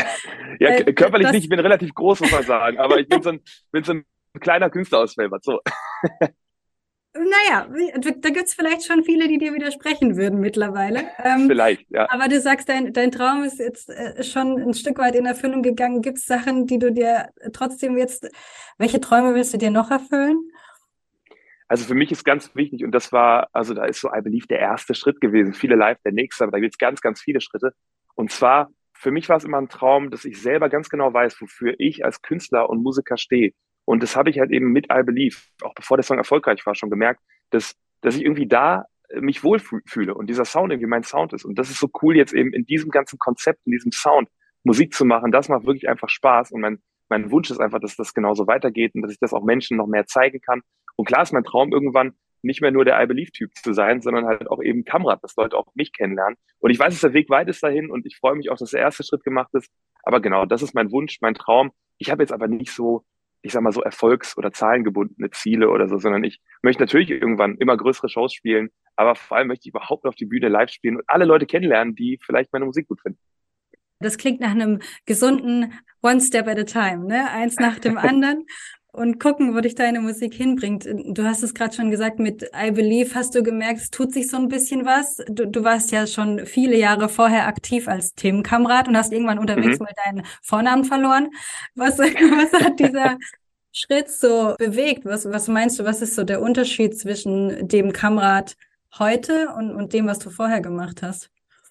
ja 0.59 0.71
äh, 0.71 0.93
körperlich 0.93 1.27
das, 1.27 1.35
nicht. 1.35 1.45
Ich 1.45 1.51
bin 1.51 1.61
relativ 1.61 1.95
groß, 1.95 2.21
muss 2.21 2.33
man 2.33 2.43
sagen, 2.43 2.79
aber 2.79 2.99
ich 2.99 3.09
bin 3.09 3.23
so 3.23 3.31
ein, 3.31 3.41
bin 3.71 3.85
so 3.85 3.93
ein 3.93 4.05
kleiner 4.41 4.71
Künstler 4.71 4.99
aus 4.99 5.15
Felbert. 5.15 5.45
So. 5.45 5.61
Naja, 7.13 7.67
da 8.01 8.31
gibt's 8.31 8.55
vielleicht 8.55 8.85
schon 8.85 9.03
viele, 9.03 9.27
die 9.27 9.39
dir 9.39 9.53
widersprechen 9.53 10.17
würden 10.17 10.39
mittlerweile. 10.39 11.09
Ähm, 11.19 11.49
vielleicht, 11.49 11.91
ja. 11.91 12.09
Aber 12.09 12.29
du 12.29 12.41
sagst, 12.41 12.69
dein, 12.69 12.93
dein 12.93 13.11
Traum 13.11 13.43
ist 13.43 13.59
jetzt 13.59 13.91
äh, 13.91 14.23
schon 14.23 14.61
ein 14.61 14.75
Stück 14.75 14.99
weit 14.99 15.17
in 15.17 15.27
Erfüllung 15.27 15.63
gegangen. 15.63 16.03
Gibt's 16.03 16.27
Sachen, 16.27 16.69
die 16.69 16.79
du 16.79 16.93
dir 16.93 17.31
trotzdem 17.53 17.99
jetzt, 17.99 18.31
welche 18.79 19.01
Träume 19.01 19.35
willst 19.35 19.53
du 19.53 19.59
dir 19.59 19.73
noch 19.73 19.91
erfüllen? 19.91 20.39
Also 21.67 21.85
für 21.85 21.95
mich 21.95 22.13
ist 22.13 22.25
ganz 22.25 22.55
wichtig, 22.55 22.85
und 22.85 22.93
das 22.93 23.13
war, 23.13 23.49
also 23.53 23.75
da 23.75 23.85
ist 23.85 24.01
so 24.01 24.09
I 24.09 24.21
Believe 24.23 24.47
der 24.47 24.59
erste 24.61 24.95
Schritt 24.95 25.21
gewesen, 25.21 25.53
viele 25.53 25.77
live 25.77 25.99
der 26.05 26.13
nächste, 26.13 26.45
aber 26.45 26.53
da 26.53 26.59
gibt's 26.61 26.79
ganz, 26.79 27.01
ganz 27.01 27.21
viele 27.21 27.41
Schritte. 27.41 27.73
Und 28.15 28.31
zwar, 28.31 28.71
für 28.93 29.11
mich 29.11 29.29
war 29.29 29.37
es 29.37 29.45
immer 29.45 29.59
ein 29.59 29.69
Traum, 29.69 30.11
dass 30.11 30.25
ich 30.25 30.41
selber 30.41 30.69
ganz 30.69 30.89
genau 30.89 31.13
weiß, 31.13 31.41
wofür 31.41 31.75
ich 31.79 32.05
als 32.05 32.23
Künstler 32.23 32.69
und 32.71 32.83
Musiker 32.83 33.17
stehe. 33.17 33.53
Und 33.91 34.05
das 34.05 34.15
habe 34.15 34.31
ich 34.31 34.39
halt 34.39 34.53
eben 34.53 34.71
mit 34.71 34.87
I 34.87 35.03
Believe, 35.03 35.37
auch 35.63 35.75
bevor 35.75 35.97
der 35.97 36.05
Song 36.05 36.17
erfolgreich 36.17 36.65
war, 36.65 36.77
schon 36.77 36.91
gemerkt, 36.91 37.21
dass, 37.51 37.75
dass 38.03 38.15
ich 38.15 38.23
irgendwie 38.23 38.47
da 38.47 38.85
äh, 39.09 39.21
mich 39.21 39.43
wohlfühle 39.43 40.15
und 40.15 40.31
dieser 40.31 40.45
Sound 40.45 40.71
irgendwie 40.71 40.87
mein 40.87 41.03
Sound 41.03 41.33
ist. 41.33 41.45
Und 41.45 41.59
das 41.59 41.71
ist 41.71 41.81
so 41.81 41.89
cool, 42.01 42.17
jetzt 42.17 42.33
eben 42.33 42.53
in 42.53 42.65
diesem 42.65 42.93
ganzen 42.93 43.19
Konzept, 43.19 43.67
in 43.67 43.73
diesem 43.73 43.91
Sound 43.91 44.29
Musik 44.63 44.95
zu 44.95 45.05
machen. 45.05 45.33
Das 45.33 45.49
macht 45.49 45.67
wirklich 45.67 45.89
einfach 45.89 46.09
Spaß. 46.09 46.53
Und 46.53 46.61
mein, 46.61 46.79
mein 47.09 47.33
Wunsch 47.33 47.51
ist 47.51 47.59
einfach, 47.59 47.81
dass 47.81 47.97
das 47.97 48.15
genauso 48.15 48.47
weitergeht 48.47 48.95
und 48.95 49.03
dass 49.03 49.11
ich 49.11 49.19
das 49.19 49.33
auch 49.33 49.43
Menschen 49.43 49.77
noch 49.77 49.89
mehr 49.89 50.07
zeigen 50.07 50.41
kann. 50.41 50.61
Und 50.95 51.07
klar 51.07 51.23
ist 51.23 51.33
mein 51.33 51.43
Traum 51.43 51.73
irgendwann, 51.73 52.13
nicht 52.43 52.61
mehr 52.61 52.71
nur 52.71 52.85
der 52.85 53.03
I 53.03 53.07
Believe-Typ 53.07 53.57
zu 53.57 53.73
sein, 53.73 54.03
sondern 54.03 54.25
halt 54.25 54.49
auch 54.53 54.63
eben 54.63 54.85
Kamerad, 54.85 55.25
dass 55.25 55.35
Leute 55.35 55.59
auch 55.59 55.67
mich 55.75 55.93
kennenlernen. 55.93 56.37
Und 56.61 56.71
ich 56.71 56.79
weiß, 56.79 56.95
dass 56.95 57.01
der 57.01 57.13
Weg 57.13 57.29
weit 57.29 57.49
ist 57.49 57.61
dahin 57.65 57.91
und 57.91 58.07
ich 58.07 58.19
freue 58.19 58.37
mich 58.37 58.51
auch, 58.51 58.57
dass 58.57 58.71
der 58.71 58.83
erste 58.83 59.03
Schritt 59.03 59.25
gemacht 59.25 59.51
ist. 59.55 59.69
Aber 60.05 60.21
genau, 60.21 60.47
das 60.47 60.63
ist 60.63 60.77
mein 60.77 60.93
Wunsch, 60.93 61.19
mein 61.21 61.35
Traum. 61.35 61.73
Ich 61.99 62.09
habe 62.13 62.23
jetzt 62.23 62.33
aber 62.33 62.47
nicht 62.47 62.71
so 62.71 63.05
ich 63.43 63.53
sag 63.53 63.63
mal 63.63 63.73
so 63.73 63.83
erfolgs- 63.83 64.37
oder 64.37 64.53
zahlengebundene 64.53 65.31
Ziele 65.31 65.71
oder 65.71 65.89
so, 65.89 65.99
sondern 65.99 66.25
ich 66.25 66.41
möchte 66.63 66.83
natürlich 66.83 67.11
irgendwann 67.11 67.57
immer 67.57 67.77
größere 67.77 68.09
Shows 68.09 68.35
spielen, 68.35 68.71
aber 68.97 69.15
vor 69.15 69.39
allem 69.39 69.49
möchte 69.49 69.69
ich 69.69 69.75
überhaupt 69.75 70.05
auf 70.05 70.15
die 70.15 70.27
Bühne 70.27 70.49
live 70.49 70.71
spielen 70.71 70.97
und 70.97 71.05
alle 71.07 71.25
Leute 71.25 71.47
kennenlernen, 71.47 71.95
die 71.95 72.19
vielleicht 72.25 72.53
meine 72.53 72.67
Musik 72.67 72.89
gut 72.89 73.01
finden. 73.01 73.19
Das 74.01 74.17
klingt 74.17 74.41
nach 74.41 74.51
einem 74.51 74.81
gesunden 75.05 75.75
One 76.03 76.21
Step 76.21 76.49
at 76.49 76.59
a 76.59 76.65
Time, 76.65 77.07
ne? 77.07 77.31
Eins 77.31 77.57
nach 77.57 77.79
dem 77.79 77.99
anderen 77.99 78.47
und 78.93 79.21
gucken, 79.21 79.55
wo 79.55 79.61
dich 79.61 79.75
deine 79.75 80.01
Musik 80.01 80.35
hinbringt. 80.35 80.87
Du 80.87 81.25
hast 81.25 81.43
es 81.43 81.55
gerade 81.55 81.75
schon 81.75 81.91
gesagt, 81.91 82.19
mit 82.19 82.51
I 82.55 82.71
Believe 82.71 83.15
hast 83.15 83.35
du 83.35 83.43
gemerkt, 83.43 83.81
es 83.81 83.91
tut 83.91 84.13
sich 84.13 84.29
so 84.29 84.37
ein 84.37 84.49
bisschen 84.49 84.85
was. 84.85 85.17
Du, 85.29 85.47
du 85.47 85.65
warst 85.65 85.93
ja 85.93 86.07
schon 86.07 86.47
viele 86.47 86.77
Jahre 86.77 87.09
vorher 87.09 87.47
aktiv 87.47 87.89
als 87.89 88.15
Themenkamerad 88.15 88.89
und 88.89 88.97
hast 88.97 89.13
irgendwann 89.13 89.39
unterwegs 89.39 89.79
mhm. 89.79 89.85
mal 89.85 89.95
deinen 90.05 90.27
Vornamen 90.43 90.85
verloren. 90.85 91.29
Was, 91.75 91.99
was 91.99 92.61
hat 92.61 92.81
dieser 92.81 93.17
Schritt 93.73 94.11
so 94.11 94.55
bewegt? 94.59 95.05
Was, 95.05 95.25
was 95.31 95.49
meinst 95.49 95.79
du, 95.79 95.85
was 95.85 96.03
ist 96.03 96.15
so 96.15 96.25
der 96.25 96.43
Unterschied 96.43 96.99
zwischen 96.99 97.69
dem 97.69 97.93
Kamerad 97.93 98.57
heute 98.99 99.51
und, 99.57 99.73
und 99.73 99.93
dem, 99.93 100.07
was 100.07 100.19
du 100.19 100.31
vorher 100.31 100.61
gemacht 100.61 101.03
hast? 101.03 101.31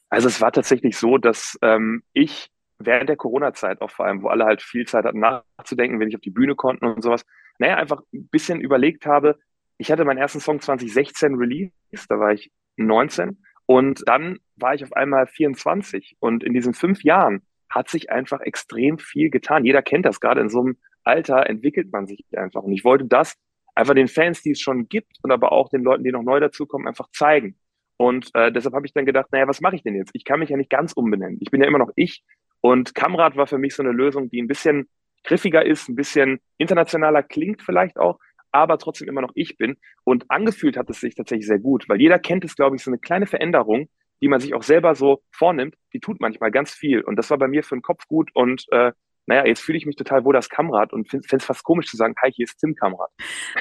Also 0.10 0.28
es 0.28 0.42
war 0.42 0.52
tatsächlich 0.52 0.98
so, 0.98 1.18
dass 1.18 1.58
ähm, 1.62 2.02
ich 2.14 2.50
während 2.80 3.10
der 3.10 3.18
Corona-Zeit 3.18 3.82
auch 3.82 3.92
vor 3.92 4.06
allem, 4.06 4.24
wo 4.24 4.30
alle 4.30 4.46
halt 4.46 4.62
viel 4.62 4.88
Zeit 4.88 5.06
hatten 5.06 5.20
nachzudenken, 5.20 6.00
wenn 6.00 6.08
ich 6.08 6.16
auf 6.16 6.22
die 6.22 6.32
Bühne 6.32 6.56
konnten 6.56 6.86
und 6.86 7.04
sowas, 7.04 7.26
naja, 7.60 7.76
einfach 7.76 8.02
ein 8.14 8.28
bisschen 8.30 8.62
überlegt 8.62 9.06
habe, 9.06 9.38
ich 9.78 9.92
hatte 9.92 10.06
meinen 10.06 10.18
ersten 10.18 10.40
Song 10.40 10.60
2016 10.60 11.36
released, 11.36 11.74
da 12.10 12.20
war 12.20 12.34
ich 12.34 12.52
19 12.78 13.44
und 13.66 14.04
dann 14.08 14.40
war 14.56 14.74
ich 14.74 14.84
auf 14.84 14.94
einmal 14.94 15.28
24 15.28 16.18
und 16.20 16.44
in 16.44 16.54
diesen 16.54 16.74
fünf 16.74 17.04
Jahren 17.04 17.42
hat 17.70 17.90
sich 17.90 18.10
einfach 18.10 18.42
extrem 18.42 18.98
viel 18.98 19.30
getan. 19.30 19.64
Jeder 19.66 19.82
kennt 19.82 20.06
das, 20.06 20.20
gerade 20.20 20.42
in 20.42 20.50
so 20.50 20.62
einem 20.62 20.78
Alter 21.04 21.48
entwickelt 21.48 21.92
man 21.92 22.08
sich 22.08 22.26
einfach 22.36 22.64
und 22.64 22.72
ich 22.72 22.84
wollte 22.84 23.06
das 23.06 23.36
einfach 23.76 23.94
den 23.94 24.08
Fans, 24.08 24.42
die 24.42 24.52
es 24.52 24.60
schon 24.60 24.90
gibt 24.90 25.18
und 25.22 25.32
aber 25.32 25.52
auch 25.52 25.70
den 25.70 25.84
Leuten, 25.84 26.04
die 26.04 26.12
noch 26.12 26.24
neu 26.24 26.40
dazukommen, 26.40 26.88
einfach 26.88 27.10
zeigen. 27.12 27.58
Und 27.98 28.30
äh, 28.34 28.52
deshalb 28.52 28.76
habe 28.76 28.86
ich 28.86 28.94
dann 28.94 29.06
gedacht, 29.06 29.28
naja, 29.32 29.48
was 29.48 29.60
mache 29.60 29.76
ich 29.76 29.84
denn 29.84 29.96
jetzt? 29.96 30.12
Ich 30.14 30.24
kann 30.24 30.40
mich 30.40 30.50
ja 30.50 30.58
nicht 30.58 30.70
ganz 30.70 30.94
umbenennen. 30.94 31.38
Ich 31.42 31.52
bin 31.52 31.62
ja 31.62 31.68
immer 31.68 31.80
noch 31.80 31.92
ich 31.96 32.24
und 32.62 32.96
Kamrad 32.96 33.36
war 33.36 33.48
für 33.48 33.58
mich 33.58 33.76
so 33.76 33.84
eine 33.84 33.92
Lösung, 33.92 34.30
die 34.30 34.42
ein 34.42 34.48
bisschen 34.48 34.90
griffiger 35.24 35.66
ist, 35.66 35.90
ein 35.90 35.96
bisschen 35.96 36.40
internationaler 36.58 37.24
klingt 37.24 37.62
vielleicht 37.62 37.98
auch, 37.98 38.20
aber 38.52 38.78
trotzdem 38.78 39.08
immer 39.08 39.22
noch 39.22 39.32
ich 39.36 39.58
bin. 39.58 39.78
Und 40.04 40.26
angefühlt 40.30 40.78
hat 40.78 40.90
es 40.90 41.00
sich 41.00 41.16
tatsächlich 41.16 41.48
sehr 41.48 41.60
gut, 41.60 41.88
weil 41.88 42.02
jeder 42.02 42.20
kennt 42.20 42.46
es, 42.46 42.56
glaube 42.56 42.76
ich, 42.76 42.84
so 42.84 42.90
eine 42.90 43.00
kleine 43.00 43.28
Veränderung, 43.28 43.90
die 44.22 44.28
man 44.28 44.40
sich 44.40 44.54
auch 44.54 44.64
selber 44.64 44.96
so 44.96 45.22
vornimmt, 45.32 45.76
die 45.94 46.00
tut 46.00 46.20
manchmal 46.20 46.52
ganz 46.52 46.72
viel. 46.72 47.02
Und 47.02 47.16
das 47.16 47.30
war 47.30 47.38
bei 47.38 47.48
mir 47.48 47.64
für 47.64 47.76
den 47.76 47.82
Kopf 47.82 48.08
gut 48.08 48.30
und 48.34 48.66
äh, 48.72 48.92
naja, 49.30 49.46
jetzt 49.46 49.62
fühle 49.62 49.78
ich 49.78 49.86
mich 49.86 49.96
total 49.96 50.26
wohl 50.26 50.36
als 50.36 50.50
Kamrad 50.50 50.92
und 50.92 51.08
finde 51.08 51.28
es 51.30 51.46
fast 51.46 51.64
komisch 51.64 51.86
zu 51.86 51.98
sagen, 51.98 52.16
hi, 52.20 52.32
hier 52.32 52.46
ist 52.46 52.58
Tim 52.58 52.74
Kamrad. 52.74 53.12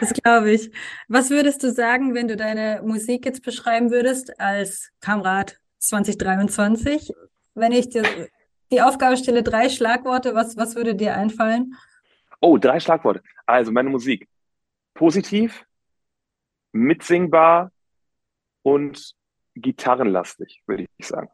Das 0.00 0.14
glaube 0.14 0.50
ich. 0.50 0.70
Was 1.08 1.28
würdest 1.28 1.62
du 1.62 1.70
sagen, 1.70 2.14
wenn 2.14 2.26
du 2.26 2.36
deine 2.36 2.80
Musik 2.82 3.26
jetzt 3.26 3.44
beschreiben 3.44 3.90
würdest 3.90 4.40
als 4.40 4.90
Kamrad 5.02 5.60
2023? 5.76 7.12
Wenn 7.54 7.72
ich 7.72 7.90
dir 7.90 8.02
die 8.70 8.82
Aufgabe 8.82 9.16
stelle 9.16 9.42
drei 9.42 9.68
Schlagworte. 9.68 10.34
Was, 10.34 10.56
was 10.56 10.76
würde 10.76 10.94
dir 10.94 11.14
einfallen? 11.14 11.74
Oh, 12.40 12.58
drei 12.58 12.80
Schlagworte. 12.80 13.22
Also 13.46 13.72
meine 13.72 13.90
Musik. 13.90 14.28
Positiv, 14.94 15.64
mitsingbar 16.72 17.72
und 18.62 19.14
gitarrenlastig, 19.54 20.62
würde 20.66 20.86
ich 20.96 21.06
sagen. 21.06 21.28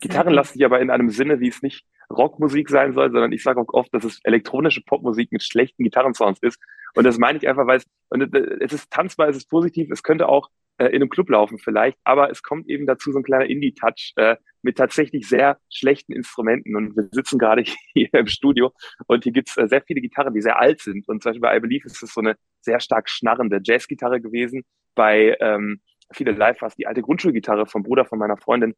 Gitarrenlastig 0.00 0.64
aber 0.64 0.80
in 0.80 0.90
einem 0.90 1.10
Sinne, 1.10 1.40
wie 1.40 1.48
es 1.48 1.62
nicht 1.62 1.84
Rockmusik 2.10 2.70
sein 2.70 2.94
soll, 2.94 3.10
sondern 3.10 3.32
ich 3.32 3.42
sage 3.42 3.60
auch 3.60 3.72
oft, 3.72 3.92
dass 3.92 4.04
es 4.04 4.20
elektronische 4.24 4.80
Popmusik 4.82 5.30
mit 5.32 5.42
schlechten 5.42 5.84
Gitarrensounds 5.84 6.40
ist. 6.40 6.58
Und 6.94 7.04
das 7.04 7.18
meine 7.18 7.38
ich 7.38 7.48
einfach, 7.48 7.66
weil 7.66 7.78
es, 7.78 7.86
und 8.08 8.34
es 8.34 8.72
ist 8.72 8.90
tanzbar, 8.90 9.28
es 9.28 9.36
ist 9.36 9.50
positiv, 9.50 9.90
es 9.90 10.02
könnte 10.02 10.28
auch 10.28 10.48
äh, 10.78 10.86
in 10.86 10.96
einem 10.96 11.10
Club 11.10 11.28
laufen 11.30 11.58
vielleicht, 11.58 11.98
aber 12.04 12.30
es 12.30 12.42
kommt 12.42 12.68
eben 12.68 12.86
dazu 12.86 13.12
so 13.12 13.18
ein 13.18 13.24
kleiner 13.24 13.46
Indie-Touch 13.46 14.12
äh, 14.16 14.36
mit 14.62 14.78
tatsächlich 14.78 15.28
sehr 15.28 15.58
schlechten 15.72 16.12
Instrumenten. 16.12 16.76
Und 16.76 16.96
wir 16.96 17.08
sitzen 17.12 17.38
gerade 17.38 17.62
hier 17.92 18.12
im 18.14 18.26
Studio 18.26 18.72
und 19.06 19.24
hier 19.24 19.32
gibt's 19.32 19.56
äh, 19.56 19.68
sehr 19.68 19.82
viele 19.82 20.00
Gitarren, 20.00 20.34
die 20.34 20.40
sehr 20.40 20.58
alt 20.58 20.80
sind. 20.80 21.08
Und 21.08 21.22
zum 21.22 21.30
Beispiel 21.30 21.42
bei 21.42 21.56
I 21.56 21.60
Believe 21.60 21.86
ist 21.86 22.02
es 22.02 22.14
so 22.14 22.20
eine 22.20 22.36
sehr 22.60 22.80
stark 22.80 23.08
schnarrende 23.08 23.60
Jazzgitarre 23.62 24.20
gewesen. 24.20 24.64
Bei 24.94 25.36
ähm, 25.40 25.80
viele 26.12 26.32
Live 26.32 26.62
war 26.62 26.72
die 26.76 26.86
alte 26.86 27.02
Grundschulgitarre 27.02 27.66
vom 27.66 27.82
Bruder 27.82 28.04
von 28.04 28.18
meiner 28.18 28.36
Freundin. 28.36 28.74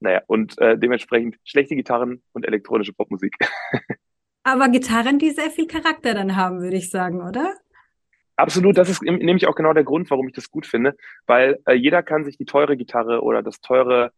Naja, 0.00 0.22
und 0.26 0.58
äh, 0.58 0.76
dementsprechend 0.76 1.36
schlechte 1.44 1.76
Gitarren 1.76 2.22
und 2.32 2.44
elektronische 2.44 2.92
Popmusik. 2.92 3.36
Aber 4.42 4.68
Gitarren, 4.68 5.18
die 5.20 5.30
sehr 5.30 5.50
viel 5.50 5.68
Charakter 5.68 6.14
dann 6.14 6.34
haben, 6.34 6.60
würde 6.60 6.76
ich 6.76 6.90
sagen, 6.90 7.22
oder? 7.22 7.54
Absolut, 8.36 8.78
das 8.78 8.88
ist 8.88 9.02
nämlich 9.02 9.46
auch 9.46 9.54
genau 9.54 9.72
der 9.72 9.84
Grund, 9.84 10.10
warum 10.10 10.28
ich 10.28 10.34
das 10.34 10.50
gut 10.50 10.66
finde, 10.66 10.96
weil 11.26 11.58
äh, 11.66 11.74
jeder 11.74 12.02
kann 12.02 12.24
sich 12.24 12.38
die 12.38 12.46
teure 12.46 12.76
Gitarre 12.76 13.22
oder 13.22 13.42
das 13.42 13.60
teure 13.60 14.12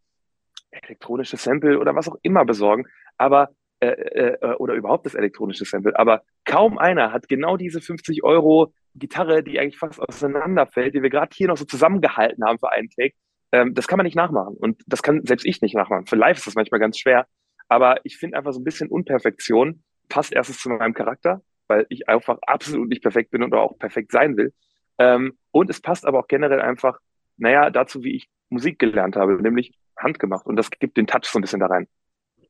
elektronische 0.71 1.37
Sample 1.37 1.79
oder 1.79 1.95
was 1.95 2.07
auch 2.07 2.17
immer 2.21 2.45
besorgen, 2.45 2.85
aber 3.17 3.49
äh, 3.79 3.87
äh, 3.87 4.55
oder 4.55 4.73
überhaupt 4.73 5.05
das 5.05 5.15
elektronische 5.15 5.65
Sample. 5.65 5.97
Aber 5.97 6.23
kaum 6.45 6.77
einer 6.77 7.11
hat 7.11 7.27
genau 7.27 7.57
diese 7.57 7.81
50 7.81 8.23
Euro 8.23 8.73
Gitarre, 8.95 9.43
die 9.43 9.59
eigentlich 9.59 9.77
fast 9.77 9.99
auseinanderfällt, 9.99 10.95
die 10.95 11.01
wir 11.01 11.09
gerade 11.09 11.31
hier 11.35 11.47
noch 11.47 11.57
so 11.57 11.65
zusammengehalten 11.65 12.45
haben 12.45 12.57
für 12.57 12.71
einen 12.71 12.89
Take. 12.89 13.15
Ähm, 13.51 13.73
das 13.73 13.87
kann 13.87 13.97
man 13.97 14.05
nicht 14.05 14.15
nachmachen. 14.15 14.55
Und 14.55 14.81
das 14.87 15.03
kann 15.03 15.25
selbst 15.25 15.45
ich 15.45 15.61
nicht 15.61 15.75
nachmachen. 15.75 16.07
Für 16.07 16.15
live 16.15 16.37
ist 16.37 16.47
das 16.47 16.55
manchmal 16.55 16.79
ganz 16.79 16.97
schwer. 16.97 17.27
Aber 17.67 17.97
ich 18.05 18.17
finde 18.17 18.37
einfach 18.37 18.53
so 18.53 18.59
ein 18.59 18.63
bisschen 18.63 18.89
Unperfektion 18.89 19.83
passt 20.07 20.33
erstens 20.33 20.59
zu 20.59 20.69
meinem 20.69 20.93
Charakter, 20.93 21.41
weil 21.67 21.85
ich 21.89 22.07
einfach 22.07 22.37
absolut 22.41 22.89
nicht 22.89 23.01
perfekt 23.01 23.31
bin 23.31 23.43
und 23.43 23.53
auch 23.53 23.77
perfekt 23.77 24.11
sein 24.11 24.37
will. 24.37 24.53
Ähm, 24.97 25.37
und 25.51 25.69
es 25.69 25.81
passt 25.81 26.05
aber 26.05 26.19
auch 26.19 26.27
generell 26.27 26.61
einfach, 26.61 26.99
naja, 27.37 27.69
dazu, 27.69 28.03
wie 28.03 28.15
ich 28.15 28.29
Musik 28.49 28.79
gelernt 28.79 29.15
habe, 29.15 29.41
nämlich 29.41 29.73
handgemacht. 29.97 30.45
Und 30.45 30.55
das 30.55 30.69
gibt 30.69 30.97
den 30.97 31.07
Touch 31.07 31.25
so 31.25 31.39
ein 31.39 31.41
bisschen 31.41 31.59
da 31.59 31.67
rein. 31.67 31.87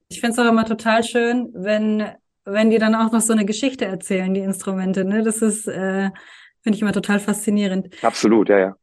Ich 0.07 0.19
finde 0.19 0.33
es 0.33 0.39
auch 0.39 0.49
immer 0.49 0.65
total 0.65 1.03
schön, 1.03 1.49
wenn, 1.53 2.05
wenn 2.43 2.69
die 2.69 2.77
dann 2.77 2.95
auch 2.95 3.11
noch 3.11 3.21
so 3.21 3.33
eine 3.33 3.45
Geschichte 3.45 3.85
erzählen, 3.85 4.33
die 4.33 4.41
Instrumente. 4.41 5.03
Ne? 5.03 5.23
Das 5.23 5.41
ist, 5.41 5.67
äh, 5.67 6.11
finde 6.61 6.75
ich 6.75 6.81
immer 6.81 6.93
total 6.93 7.19
faszinierend. 7.19 8.03
Absolut, 8.03 8.49
ja, 8.49 8.59
ja. 8.59 8.75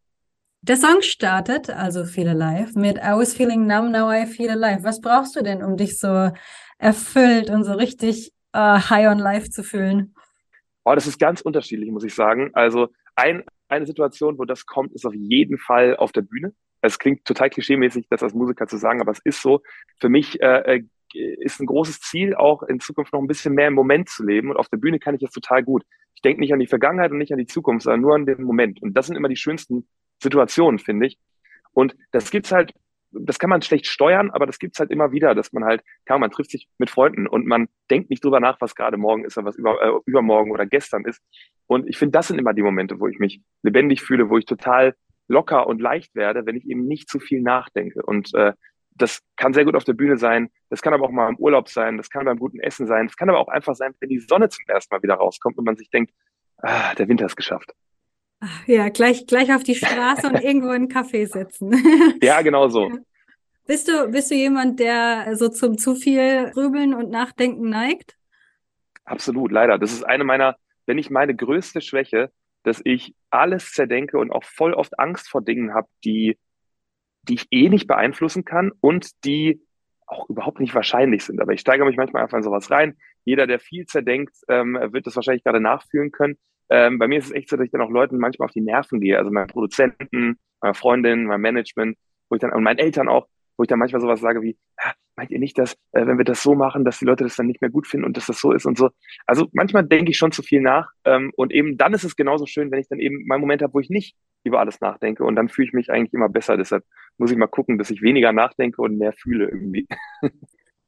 Der 0.64 0.76
Song 0.76 1.02
startet, 1.02 1.70
also 1.70 2.04
Feel 2.04 2.28
Alive, 2.28 2.78
mit 2.78 2.96
I 2.98 3.16
was 3.16 3.34
feeling 3.34 3.66
numb, 3.66 3.90
now 3.90 4.12
I 4.12 4.26
feel 4.26 4.50
alive. 4.50 4.84
Was 4.84 5.00
brauchst 5.00 5.34
du 5.34 5.42
denn, 5.42 5.60
um 5.60 5.76
dich 5.76 5.98
so 5.98 6.30
erfüllt 6.78 7.50
und 7.50 7.64
so 7.64 7.72
richtig 7.72 8.32
uh, 8.54 8.78
high 8.78 9.08
on 9.08 9.18
life 9.18 9.50
zu 9.50 9.64
fühlen? 9.64 10.14
Oh, 10.84 10.94
das 10.94 11.06
ist 11.06 11.18
ganz 11.18 11.40
unterschiedlich, 11.40 11.90
muss 11.90 12.04
ich 12.04 12.14
sagen. 12.14 12.50
Also 12.54 12.88
ein, 13.14 13.44
eine 13.68 13.86
Situation, 13.86 14.38
wo 14.38 14.44
das 14.44 14.66
kommt, 14.66 14.92
ist 14.92 15.06
auf 15.06 15.14
jeden 15.14 15.58
Fall 15.58 15.96
auf 15.96 16.12
der 16.12 16.22
Bühne. 16.22 16.54
Es 16.80 16.98
klingt 16.98 17.24
total 17.24 17.50
klischeemäßig, 17.50 18.06
das 18.10 18.22
als 18.22 18.34
Musiker 18.34 18.66
zu 18.66 18.76
sagen, 18.76 19.00
aber 19.00 19.12
es 19.12 19.20
ist 19.24 19.40
so. 19.40 19.62
Für 20.00 20.08
mich 20.08 20.40
äh, 20.40 20.76
äh 20.76 20.82
ist 21.14 21.60
ein 21.60 21.66
großes 21.66 22.00
Ziel, 22.00 22.34
auch 22.34 22.62
in 22.62 22.80
Zukunft 22.80 23.12
noch 23.12 23.20
ein 23.20 23.26
bisschen 23.26 23.54
mehr 23.54 23.68
im 23.68 23.74
Moment 23.74 24.08
zu 24.08 24.24
leben. 24.24 24.50
Und 24.50 24.56
auf 24.56 24.68
der 24.68 24.78
Bühne 24.78 24.98
kann 24.98 25.14
ich 25.14 25.20
das 25.20 25.30
total 25.30 25.62
gut. 25.62 25.84
Ich 26.14 26.22
denke 26.22 26.40
nicht 26.40 26.54
an 26.54 26.58
die 26.58 26.66
Vergangenheit 26.66 27.10
und 27.10 27.18
nicht 27.18 27.32
an 27.32 27.38
die 27.38 27.46
Zukunft, 27.46 27.84
sondern 27.84 28.00
nur 28.00 28.14
an 28.14 28.24
den 28.24 28.42
Moment. 28.42 28.80
Und 28.80 28.94
das 28.94 29.08
sind 29.08 29.16
immer 29.16 29.28
die 29.28 29.36
schönsten 29.36 29.86
Situationen, 30.22 30.78
finde 30.78 31.06
ich. 31.06 31.18
Und 31.72 31.96
das 32.12 32.30
gibt's 32.30 32.50
halt, 32.50 32.72
das 33.12 33.38
kann 33.38 33.50
man 33.50 33.62
schlecht 33.62 33.87
steuern, 33.87 34.31
aber 34.31 34.47
das 34.47 34.59
gibt's 34.59 34.78
halt 34.78 34.90
immer 34.90 35.12
wieder, 35.12 35.35
dass 35.35 35.52
man 35.52 35.64
halt, 35.64 35.83
kann 36.07 36.21
man 36.21 36.31
trifft 36.31 36.50
sich 36.50 36.69
mit 36.78 36.90
Freunden 36.90 37.26
und 37.26 37.47
man 37.47 37.69
denkt 37.90 38.11
nicht 38.11 38.25
drüber 38.25 38.40
nach, 38.40 38.61
was 38.61 38.75
gerade 38.75 38.97
morgen 38.97 39.25
ist 39.25 39.37
oder 39.37 39.47
was 39.47 39.57
über, 39.57 39.81
äh, 39.83 39.99
übermorgen 40.07 40.50
oder 40.50 40.66
gestern 40.66 41.04
ist. 41.04 41.23
Und 41.66 41.88
ich 41.88 41.99
finde, 41.99 42.12
das 42.12 42.28
sind 42.28 42.38
immer 42.38 42.54
die 42.54 42.62
Momente, 42.62 43.00
wo 43.00 43.09
ich 43.09 43.19
mich 43.19 43.42
lebendig 43.62 44.02
fühle, 44.02 44.31
wo 44.31 44.38
ich 44.38 44.47
total 44.47 44.95
locker 45.28 45.66
und 45.66 45.81
leicht 45.81 46.14
werde, 46.14 46.47
wenn 46.47 46.57
ich 46.57 46.69
eben 46.69 46.87
nicht 46.87 47.09
zu 47.09 47.21
viel 47.21 47.42
nachdenke. 47.42 48.02
Und 48.02 48.35
äh, 48.35 48.52
das 48.95 49.21
kann 49.37 49.54
sehr 49.54 49.64
gut 49.64 49.76
auf 49.76 49.85
der 49.85 49.95
Bühne 49.95 50.16
sein, 50.16 50.50
das 50.69 50.83
kann 50.83 50.92
aber 50.92 51.04
auch 51.04 51.11
mal 51.11 51.28
im 51.28 51.37
Urlaub 51.37 51.69
sein, 51.69 51.97
das 51.97 52.11
kann 52.11 52.25
beim 52.25 52.38
guten 52.38 52.61
Essen 52.61 52.87
sein, 52.87 53.07
das 53.07 53.16
kann 53.16 53.28
aber 53.31 53.38
auch 53.38 53.49
einfach 53.49 53.75
sein, 53.75 53.95
wenn 54.00 54.11
die 54.11 54.21
Sonne 54.21 54.49
zum 54.49 54.64
ersten 54.69 54.95
Mal 54.95 55.02
wieder 55.02 55.14
rauskommt 55.14 55.57
und 55.57 55.64
man 55.64 55.76
sich 55.76 55.90
denkt, 55.90 56.12
ah, 56.59 56.95
der 56.95 57.09
Winter 57.09 57.26
ist 57.26 57.37
geschafft. 57.37 57.73
Ja, 58.66 58.88
gleich, 58.88 59.26
gleich 59.26 59.54
auf 59.54 59.62
die 59.62 59.75
Straße 59.75 60.26
und 60.26 60.42
irgendwo 60.42 60.68
in 60.68 60.75
einen 60.75 60.88
Café 60.88 61.26
setzen. 61.26 61.72
Ja, 62.22 62.42
genau 62.42 62.68
so. 62.68 62.90
Bist 63.66 63.88
du, 63.88 64.08
bist 64.08 64.30
du 64.30 64.34
jemand, 64.34 64.80
der 64.80 65.37
so 65.37 65.49
zum 65.49 65.78
zu 65.78 65.94
viel 65.94 66.50
Grübeln 66.50 66.94
und 66.94 67.11
Nachdenken 67.11 67.68
neigt? 67.68 68.16
Absolut, 69.04 69.52
leider. 69.52 69.78
Das 69.78 69.92
ist 69.92 70.02
eine 70.02 70.25
meiner, 70.25 70.56
wenn 70.87 70.96
nicht 70.96 71.11
meine 71.11 71.34
größte 71.34 71.80
Schwäche, 71.80 72.30
dass 72.64 72.80
ich 72.84 73.14
alles 73.30 73.72
zerdenke 73.72 74.18
und 74.18 74.30
auch 74.30 74.44
voll 74.44 74.75
oft 74.75 74.99
Angst 74.99 75.28
vor 75.28 75.42
Dingen 75.42 75.75
habe, 75.75 75.88
die, 76.04 76.38
die 77.22 77.34
ich 77.34 77.46
eh 77.50 77.68
nicht 77.68 77.87
beeinflussen 77.87 78.44
kann 78.44 78.72
und 78.80 79.25
die 79.25 79.62
auch 80.06 80.28
überhaupt 80.28 80.61
nicht 80.61 80.75
wahrscheinlich 80.75 81.25
sind. 81.25 81.40
Aber 81.40 81.52
ich 81.52 81.61
steigere 81.61 81.87
mich 81.87 81.96
manchmal 81.96 82.22
einfach 82.22 82.37
in 82.37 82.44
sowas 82.44 82.70
rein. 82.70 82.96
Jeder, 83.25 83.46
der 83.46 83.58
viel 83.58 83.87
zerdenkt, 83.87 84.34
ähm, 84.49 84.78
wird 84.92 85.06
das 85.06 85.16
wahrscheinlich 85.16 85.44
gerade 85.44 85.61
nachfühlen 85.61 86.11
können. 86.11 86.37
Ähm, 86.72 86.98
bei 86.98 87.06
mir 87.06 87.18
ist 87.18 87.26
es 87.26 87.32
echt 87.32 87.50
so, 87.50 87.56
dass 87.56 87.66
ich 87.66 87.70
dann 87.70 87.82
auch 87.82 87.90
Leuten 87.90 88.16
manchmal 88.16 88.46
auf 88.46 88.52
die 88.52 88.62
Nerven 88.62 88.98
gehe. 88.98 89.18
Also 89.18 89.30
meinen 89.30 89.46
Produzenten, 89.46 90.38
meiner 90.62 90.72
Freundin, 90.72 91.26
meinem 91.26 91.42
Management, 91.42 91.98
wo 92.30 92.36
ich 92.36 92.40
dann, 92.40 92.50
und 92.50 92.62
meinen 92.62 92.78
Eltern 92.78 93.08
auch, 93.08 93.28
wo 93.58 93.64
ich 93.64 93.68
dann 93.68 93.78
manchmal 93.78 94.00
sowas 94.00 94.20
sage 94.20 94.40
wie, 94.40 94.56
ja, 94.82 94.92
meint 95.14 95.30
ihr 95.30 95.38
nicht, 95.38 95.58
dass, 95.58 95.74
äh, 95.92 96.06
wenn 96.06 96.16
wir 96.16 96.24
das 96.24 96.42
so 96.42 96.54
machen, 96.54 96.86
dass 96.86 96.98
die 96.98 97.04
Leute 97.04 97.24
das 97.24 97.36
dann 97.36 97.46
nicht 97.46 97.60
mehr 97.60 97.68
gut 97.68 97.86
finden 97.86 98.06
und 98.06 98.16
dass 98.16 98.24
das 98.24 98.40
so 98.40 98.52
ist 98.52 98.64
und 98.64 98.78
so. 98.78 98.88
Also 99.26 99.48
manchmal 99.52 99.84
denke 99.84 100.12
ich 100.12 100.16
schon 100.16 100.32
zu 100.32 100.42
viel 100.42 100.62
nach. 100.62 100.90
Ähm, 101.04 101.30
und 101.36 101.52
eben 101.52 101.76
dann 101.76 101.92
ist 101.92 102.04
es 102.04 102.16
genauso 102.16 102.46
schön, 102.46 102.70
wenn 102.70 102.80
ich 102.80 102.88
dann 102.88 103.00
eben 103.00 103.26
meinen 103.26 103.42
Moment 103.42 103.60
habe, 103.60 103.74
wo 103.74 103.80
ich 103.80 103.90
nicht 103.90 104.16
über 104.42 104.58
alles 104.58 104.80
nachdenke. 104.80 105.24
Und 105.24 105.36
dann 105.36 105.50
fühle 105.50 105.68
ich 105.68 105.74
mich 105.74 105.90
eigentlich 105.90 106.14
immer 106.14 106.30
besser. 106.30 106.56
Deshalb 106.56 106.84
muss 107.18 107.30
ich 107.30 107.36
mal 107.36 107.48
gucken, 107.48 107.76
dass 107.76 107.90
ich 107.90 108.00
weniger 108.00 108.32
nachdenke 108.32 108.80
und 108.80 108.96
mehr 108.96 109.12
fühle 109.12 109.44
irgendwie. 109.50 109.86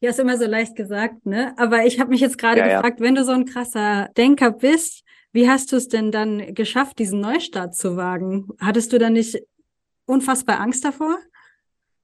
Ja, 0.00 0.10
ist 0.10 0.20
immer 0.20 0.36
so 0.36 0.46
leicht 0.46 0.76
gesagt, 0.76 1.24
ne? 1.24 1.54
Aber 1.56 1.86
ich 1.86 1.98
habe 1.98 2.10
mich 2.10 2.20
jetzt 2.20 2.36
gerade 2.36 2.60
ja, 2.60 2.76
gefragt, 2.76 3.00
ja. 3.00 3.06
wenn 3.06 3.14
du 3.14 3.24
so 3.24 3.32
ein 3.32 3.46
krasser 3.46 4.10
Denker 4.16 4.50
bist, 4.50 5.03
wie 5.34 5.48
hast 5.48 5.72
du 5.72 5.76
es 5.76 5.88
denn 5.88 6.12
dann 6.12 6.54
geschafft, 6.54 7.00
diesen 7.00 7.20
Neustart 7.20 7.74
zu 7.74 7.96
wagen? 7.96 8.48
Hattest 8.60 8.92
du 8.92 8.98
da 8.98 9.10
nicht 9.10 9.36
unfassbar 10.06 10.60
Angst 10.60 10.84
davor? 10.84 11.18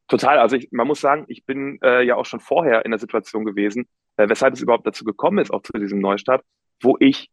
Total. 0.08 0.38
Also 0.38 0.56
ich, 0.56 0.68
man 0.72 0.88
muss 0.88 1.00
sagen, 1.00 1.26
ich 1.28 1.46
bin 1.46 1.78
äh, 1.82 2.02
ja 2.02 2.16
auch 2.16 2.26
schon 2.26 2.40
vorher 2.40 2.84
in 2.84 2.90
der 2.90 2.99
Situation 2.99 3.44
gewesen, 3.44 3.87
äh, 4.16 4.28
weshalb 4.28 4.54
es 4.54 4.60
überhaupt 4.60 4.84
dazu 4.84 5.04
gekommen 5.04 5.38
ist, 5.38 5.52
auch 5.52 5.62
zu 5.62 5.72
diesem 5.75 6.00
Neustart, 6.00 6.44
wo 6.82 6.96
ich 6.99 7.30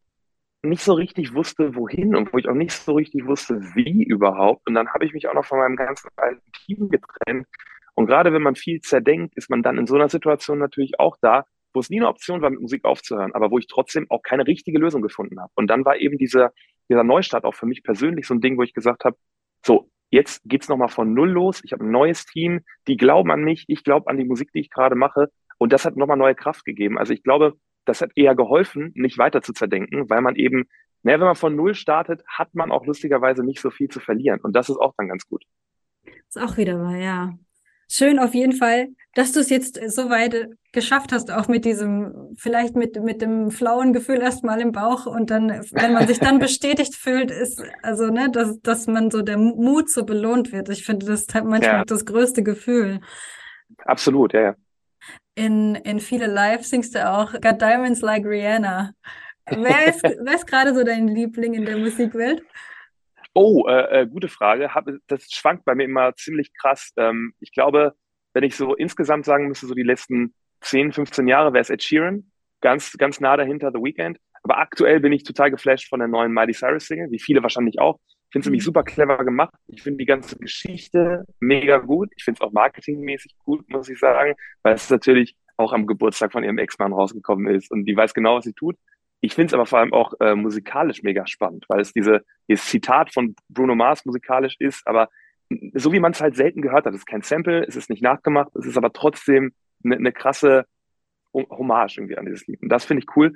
nicht 0.62 0.84
so 0.84 0.94
richtig 0.94 1.34
wusste, 1.34 1.76
wohin 1.76 2.16
und 2.16 2.32
wo 2.32 2.38
ich 2.38 2.48
auch 2.48 2.54
nicht 2.54 2.74
so 2.74 2.94
richtig 2.94 3.26
wusste, 3.26 3.60
wie 3.74 4.04
überhaupt. 4.04 4.68
Und 4.68 4.76
dann 4.76 4.90
habe 4.90 5.04
ich 5.04 5.14
mich 5.14 5.28
auch 5.28 5.34
noch 5.34 5.46
von 5.46 5.58
meinem 5.58 5.78
ganzen 5.78 6.10
alten 6.16 6.52
Team 6.52 6.90
getrennt. 6.90 7.48
Und 7.96 8.06
gerade 8.06 8.32
wenn 8.34 8.44
man 8.44 8.54
viel 8.54 8.82
zerdenkt, 8.82 9.36
ist 9.36 9.50
man 9.50 9.64
dann 9.64 9.80
in 9.80 9.88
so 9.88 9.96
einer 9.96 10.10
Situation 10.10 10.60
natürlich 10.60 11.00
auch 11.00 11.18
da, 11.22 11.46
wo 11.78 11.80
es 11.80 11.92
nie 11.92 12.00
eine 12.00 12.10
Option 12.10 12.42
war, 12.42 12.50
mit 12.50 12.60
Musik 12.60 12.84
aufzuhören, 12.86 13.36
aber 13.36 13.52
wo 13.52 13.60
ich 13.60 13.68
trotzdem 13.68 14.08
auch 14.10 14.24
keine 14.24 14.48
richtige 14.48 14.80
Lösung 14.80 15.04
gefunden 15.04 15.40
habe. 15.40 15.52
Und 15.56 15.68
dann 15.68 15.86
war 15.86 15.98
eben 15.98 16.18
dieser, 16.18 16.52
dieser 16.90 17.04
Neustart 17.04 17.46
auch 17.46 17.54
für 17.54 17.68
mich 17.68 17.84
persönlich 17.84 18.26
so 18.26 18.34
ein 18.34 18.42
Ding, 18.42 18.58
wo 18.58 18.64
ich 18.64 18.74
gesagt 18.74 19.06
habe, 19.06 19.16
so, 19.64 19.92
Jetzt 20.10 20.42
geht's 20.46 20.70
nochmal 20.70 20.88
von 20.88 21.14
Null 21.14 21.30
los. 21.30 21.62
Ich 21.64 21.74
habe 21.74 21.84
ein 21.84 21.92
neues 21.92 22.26
Team, 22.26 22.62
die 22.88 22.96
glauben 22.96 23.30
an 23.30 23.44
mich, 23.44 23.66
ich 23.68 23.84
glaube 23.84 24.10
an 24.10 24.18
die 24.18 24.24
Musik, 24.24 24.52
die 24.54 24.62
ich 24.62 24.70
gerade 24.70 24.96
mache. 24.96 25.30
Und 25.58 25.74
das 25.74 25.84
hat 25.84 25.98
nochmal 25.98 26.18
neue 26.18 26.34
Kraft 26.34 26.64
gegeben. 26.64 26.98
Also 26.98 27.14
ich 27.14 27.24
glaube, 27.24 27.56
das 27.84 28.02
hat 28.02 28.12
eher 28.16 28.34
geholfen, 28.34 28.94
nicht 28.96 29.18
weiter 29.18 29.42
zu 29.42 29.52
zerdenken, 29.52 30.10
weil 30.10 30.22
man 30.22 30.36
eben, 30.36 30.70
naja, 31.04 31.20
wenn 31.20 31.28
man 31.28 31.36
von 31.36 31.56
Null 31.56 31.76
startet, 31.76 32.24
hat 32.26 32.56
man 32.56 32.72
auch 32.72 32.86
lustigerweise 32.86 33.44
nicht 33.44 33.60
so 33.60 33.70
viel 33.70 33.90
zu 33.90 34.00
verlieren. 34.00 34.40
Und 34.40 34.56
das 34.56 34.70
ist 34.70 34.78
auch 34.78 34.94
dann 34.98 35.10
ganz 35.10 35.28
gut. 35.28 35.44
Ist 36.30 36.40
auch 36.40 36.56
wieder 36.56 36.80
wahr, 36.80 36.96
ja 36.96 37.38
schön 37.88 38.20
auf 38.20 38.34
jeden 38.34 38.54
Fall, 38.54 38.90
dass 39.16 39.32
du 39.32 39.40
es 39.40 39.50
jetzt 39.50 39.80
so 39.90 40.10
weit 40.10 40.50
geschafft 40.72 41.12
hast, 41.12 41.32
auch 41.32 41.48
mit 41.48 41.66
diesem, 41.66 42.36
vielleicht 42.38 42.76
mit, 42.76 43.02
mit 43.02 43.22
dem 43.22 43.50
flauen 43.50 43.94
Gefühl 43.94 44.22
erstmal 44.22 44.62
im 44.62 44.72
Bauch 44.72 45.08
und 45.08 45.32
dann, 45.32 45.50
wenn 45.72 45.94
man 45.94 46.06
sich 46.06 46.20
dann 46.20 46.38
bestätigt 46.40 46.96
fühlt, 46.96 47.32
ist, 47.32 47.64
also, 47.82 48.08
ne, 48.08 48.30
dass, 48.30 48.62
dass 48.62 48.86
man 48.86 49.10
so 49.10 49.24
der 49.24 49.38
Mut 49.38 49.90
so 49.90 50.06
belohnt 50.06 50.52
wird. 50.52 50.70
Ich 50.70 50.86
finde, 50.86 51.08
das 51.08 51.22
ist 51.22 51.34
manchmal 51.34 51.62
ja. 51.62 51.86
das 51.86 52.06
größte 52.06 52.44
Gefühl. 52.44 53.00
Absolut, 53.86 54.34
ja, 54.34 54.42
ja. 54.42 54.56
In, 55.36 55.76
in 55.76 56.00
viele 56.00 56.28
Live 56.28 56.66
singst 56.66 56.96
du 56.96 57.10
auch 57.10 57.32
Got 57.34 57.62
Diamonds 57.62 58.02
Like 58.02 58.26
Rihanna. 58.26 58.92
Wer 59.46 59.88
ist, 59.88 60.04
wer 60.04 60.36
ist 60.36 60.48
gerade 60.48 60.74
so 60.76 60.84
dein 60.84 61.08
Liebling 61.08 61.54
in 61.54 61.66
der 61.66 61.78
Musikwelt? 61.78 62.44
Oh, 63.40 63.68
äh, 63.68 64.02
äh, 64.02 64.08
gute 64.08 64.30
Frage. 64.30 64.74
Hab, 64.74 64.88
das 65.06 65.30
schwankt 65.30 65.64
bei 65.64 65.76
mir 65.76 65.84
immer 65.84 66.16
ziemlich 66.16 66.52
krass. 66.60 66.92
Ähm, 66.98 67.36
ich 67.40 67.52
glaube, 67.52 67.94
wenn 68.34 68.44
ich 68.44 68.56
so 68.56 68.74
insgesamt 68.74 69.26
sagen 69.26 69.48
müsste, 69.48 69.68
so 69.68 69.76
die 69.76 69.84
letzten 69.84 70.34
10, 70.62 70.92
15 70.92 71.28
Jahre 71.28 71.54
wäre 71.54 71.62
es 71.62 71.70
Ed 71.70 71.84
Sheeran, 71.84 72.32
ganz, 72.62 72.98
ganz 72.98 73.20
nah 73.20 73.38
dahinter 73.38 73.70
The 73.72 73.78
Weeknd. 73.78 74.18
Aber 74.42 74.58
aktuell 74.58 75.02
bin 75.02 75.14
ich 75.14 75.22
total 75.24 75.52
geflasht 75.52 75.88
von 75.88 76.00
der 76.00 76.08
neuen 76.08 76.34
Miley 76.34 76.56
Cyrus 76.56 76.88
Single, 76.88 77.12
wie 77.12 77.20
viele 77.20 77.44
wahrscheinlich 77.44 77.78
auch. 77.78 78.00
Ich 78.08 78.32
finde 78.32 78.40
es 78.42 78.46
nämlich 78.48 78.64
mhm. 78.64 78.66
super 78.66 78.82
clever 78.82 79.24
gemacht. 79.24 79.54
Ich 79.68 79.84
finde 79.84 80.00
die 80.00 80.08
ganze 80.08 80.36
Geschichte 80.40 81.24
mega 81.40 81.78
gut. 81.78 82.10
Ich 82.18 82.24
finde 82.24 82.40
es 82.40 82.42
auch 82.42 82.54
marketingmäßig 82.54 83.36
gut, 83.38 83.70
muss 83.70 83.88
ich 83.88 84.00
sagen, 84.00 84.34
weil 84.64 84.74
es 84.74 84.90
natürlich 84.90 85.38
auch 85.58 85.74
am 85.74 85.86
Geburtstag 85.86 86.32
von 86.32 86.44
ihrem 86.44 86.58
Ex-Mann 86.58 86.92
rausgekommen 86.92 87.54
ist 87.54 87.70
und 87.70 87.86
die 87.86 87.96
weiß 87.96 88.16
genau, 88.16 88.38
was 88.38 88.46
sie 88.46 88.54
tut. 88.54 88.78
Ich 89.22 89.34
finde 89.34 89.48
es 89.48 89.54
aber 89.54 89.66
vor 89.66 89.80
allem 89.80 89.94
auch 89.94 90.14
äh, 90.20 90.36
musikalisch 90.36 91.04
mega 91.04 91.26
spannend, 91.26 91.66
weil 91.70 91.82
es 91.82 91.92
diese, 91.92 92.24
dieses 92.48 92.66
Zitat 92.66 93.14
von 93.14 93.36
Bruno 93.50 93.76
Mars 93.76 94.06
musikalisch 94.06 94.56
ist, 94.60 94.86
aber 94.86 95.10
so 95.74 95.92
wie 95.92 96.00
man 96.00 96.12
es 96.12 96.22
halt 96.22 96.36
selten 96.36 96.62
gehört 96.62 96.86
hat. 96.86 96.94
Es 96.94 97.00
ist 97.00 97.08
kein 97.08 97.22
Sample, 97.22 97.66
es 97.66 97.76
ist 97.76 97.90
nicht 97.90 98.04
nachgemacht, 98.04 98.56
es 98.56 98.66
ist 98.66 98.78
aber 98.78 98.92
trotzdem 98.94 99.54
eine 99.84 100.00
ne 100.00 100.12
krasse 100.12 100.66
Hommage 101.34 101.98
irgendwie 101.98 102.18
an 102.18 102.26
dieses 102.26 102.48
Lied. 102.48 102.62
Und 102.62 102.70
das 102.70 102.86
finde 102.86 103.04
ich 103.04 103.16
cool. 103.16 103.34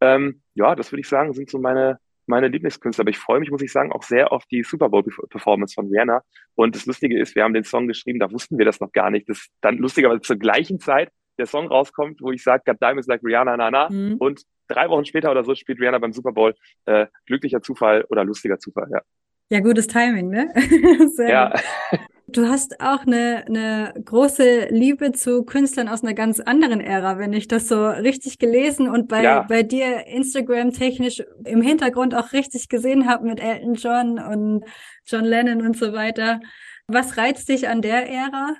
Ähm, 0.00 0.42
ja, 0.54 0.74
das 0.74 0.90
würde 0.90 1.00
ich 1.00 1.08
sagen, 1.08 1.32
sind 1.32 1.50
so 1.50 1.58
meine, 1.58 1.98
meine 2.26 2.48
Lieblingskünstler. 2.48 3.02
Aber 3.02 3.10
ich 3.10 3.18
freue 3.18 3.40
mich, 3.40 3.50
muss 3.50 3.62
ich 3.62 3.72
sagen, 3.72 3.92
auch 3.92 4.02
sehr 4.02 4.32
auf 4.32 4.46
die 4.46 4.62
Super 4.62 4.88
Bowl-Performance 4.88 5.74
von 5.74 5.88
Rihanna. 5.88 6.22
Und 6.54 6.74
das 6.74 6.86
Lustige 6.86 7.18
ist, 7.18 7.34
wir 7.34 7.44
haben 7.44 7.54
den 7.54 7.64
Song 7.64 7.86
geschrieben, 7.86 8.18
da 8.18 8.30
wussten 8.30 8.58
wir 8.58 8.64
das 8.64 8.80
noch 8.80 8.92
gar 8.92 9.10
nicht. 9.10 9.28
Das 9.28 9.48
dann 9.60 9.78
lustigerweise 9.78 10.20
zur 10.20 10.36
gleichen 10.36 10.80
Zeit 10.80 11.10
der 11.38 11.46
Song 11.46 11.66
rauskommt, 11.66 12.20
wo 12.20 12.32
ich 12.32 12.42
sage, 12.42 12.62
Got 12.66 12.80
Diamonds 12.80 13.06
like 13.06 13.22
Rihanna, 13.22 13.56
na, 13.56 13.70
na. 13.70 13.88
Mhm. 13.90 14.16
Und 14.18 14.42
drei 14.68 14.88
Wochen 14.88 15.04
später 15.04 15.30
oder 15.30 15.44
so 15.44 15.54
spielt 15.54 15.80
Rihanna 15.80 15.98
beim 15.98 16.12
Super 16.12 16.32
Bowl. 16.32 16.54
Äh, 16.86 17.06
glücklicher 17.26 17.62
Zufall 17.62 18.04
oder 18.08 18.24
lustiger 18.24 18.58
Zufall, 18.58 18.88
ja. 18.90 19.00
Ja, 19.50 19.60
gutes 19.60 19.86
Timing, 19.86 20.30
ne? 20.30 20.50
ja. 21.28 21.52
Du 22.26 22.48
hast 22.48 22.80
auch 22.80 23.06
eine, 23.06 23.44
eine 23.46 23.92
große 24.02 24.68
Liebe 24.70 25.12
zu 25.12 25.44
Künstlern 25.44 25.88
aus 25.88 26.02
einer 26.02 26.14
ganz 26.14 26.40
anderen 26.40 26.80
Ära, 26.80 27.18
wenn 27.18 27.34
ich 27.34 27.48
das 27.48 27.68
so 27.68 27.88
richtig 27.90 28.38
gelesen 28.38 28.88
und 28.88 29.08
bei, 29.08 29.22
ja. 29.22 29.42
bei 29.42 29.62
dir 29.62 30.06
Instagram-technisch 30.06 31.22
im 31.44 31.60
Hintergrund 31.60 32.14
auch 32.14 32.32
richtig 32.32 32.70
gesehen 32.70 33.06
habe 33.06 33.26
mit 33.26 33.40
Elton 33.40 33.74
John 33.74 34.18
und 34.18 34.64
John 35.04 35.24
Lennon 35.24 35.60
und 35.60 35.76
so 35.76 35.92
weiter. 35.92 36.40
Was 36.86 37.18
reizt 37.18 37.50
dich 37.50 37.68
an 37.68 37.82
der 37.82 38.08
Ära? 38.08 38.54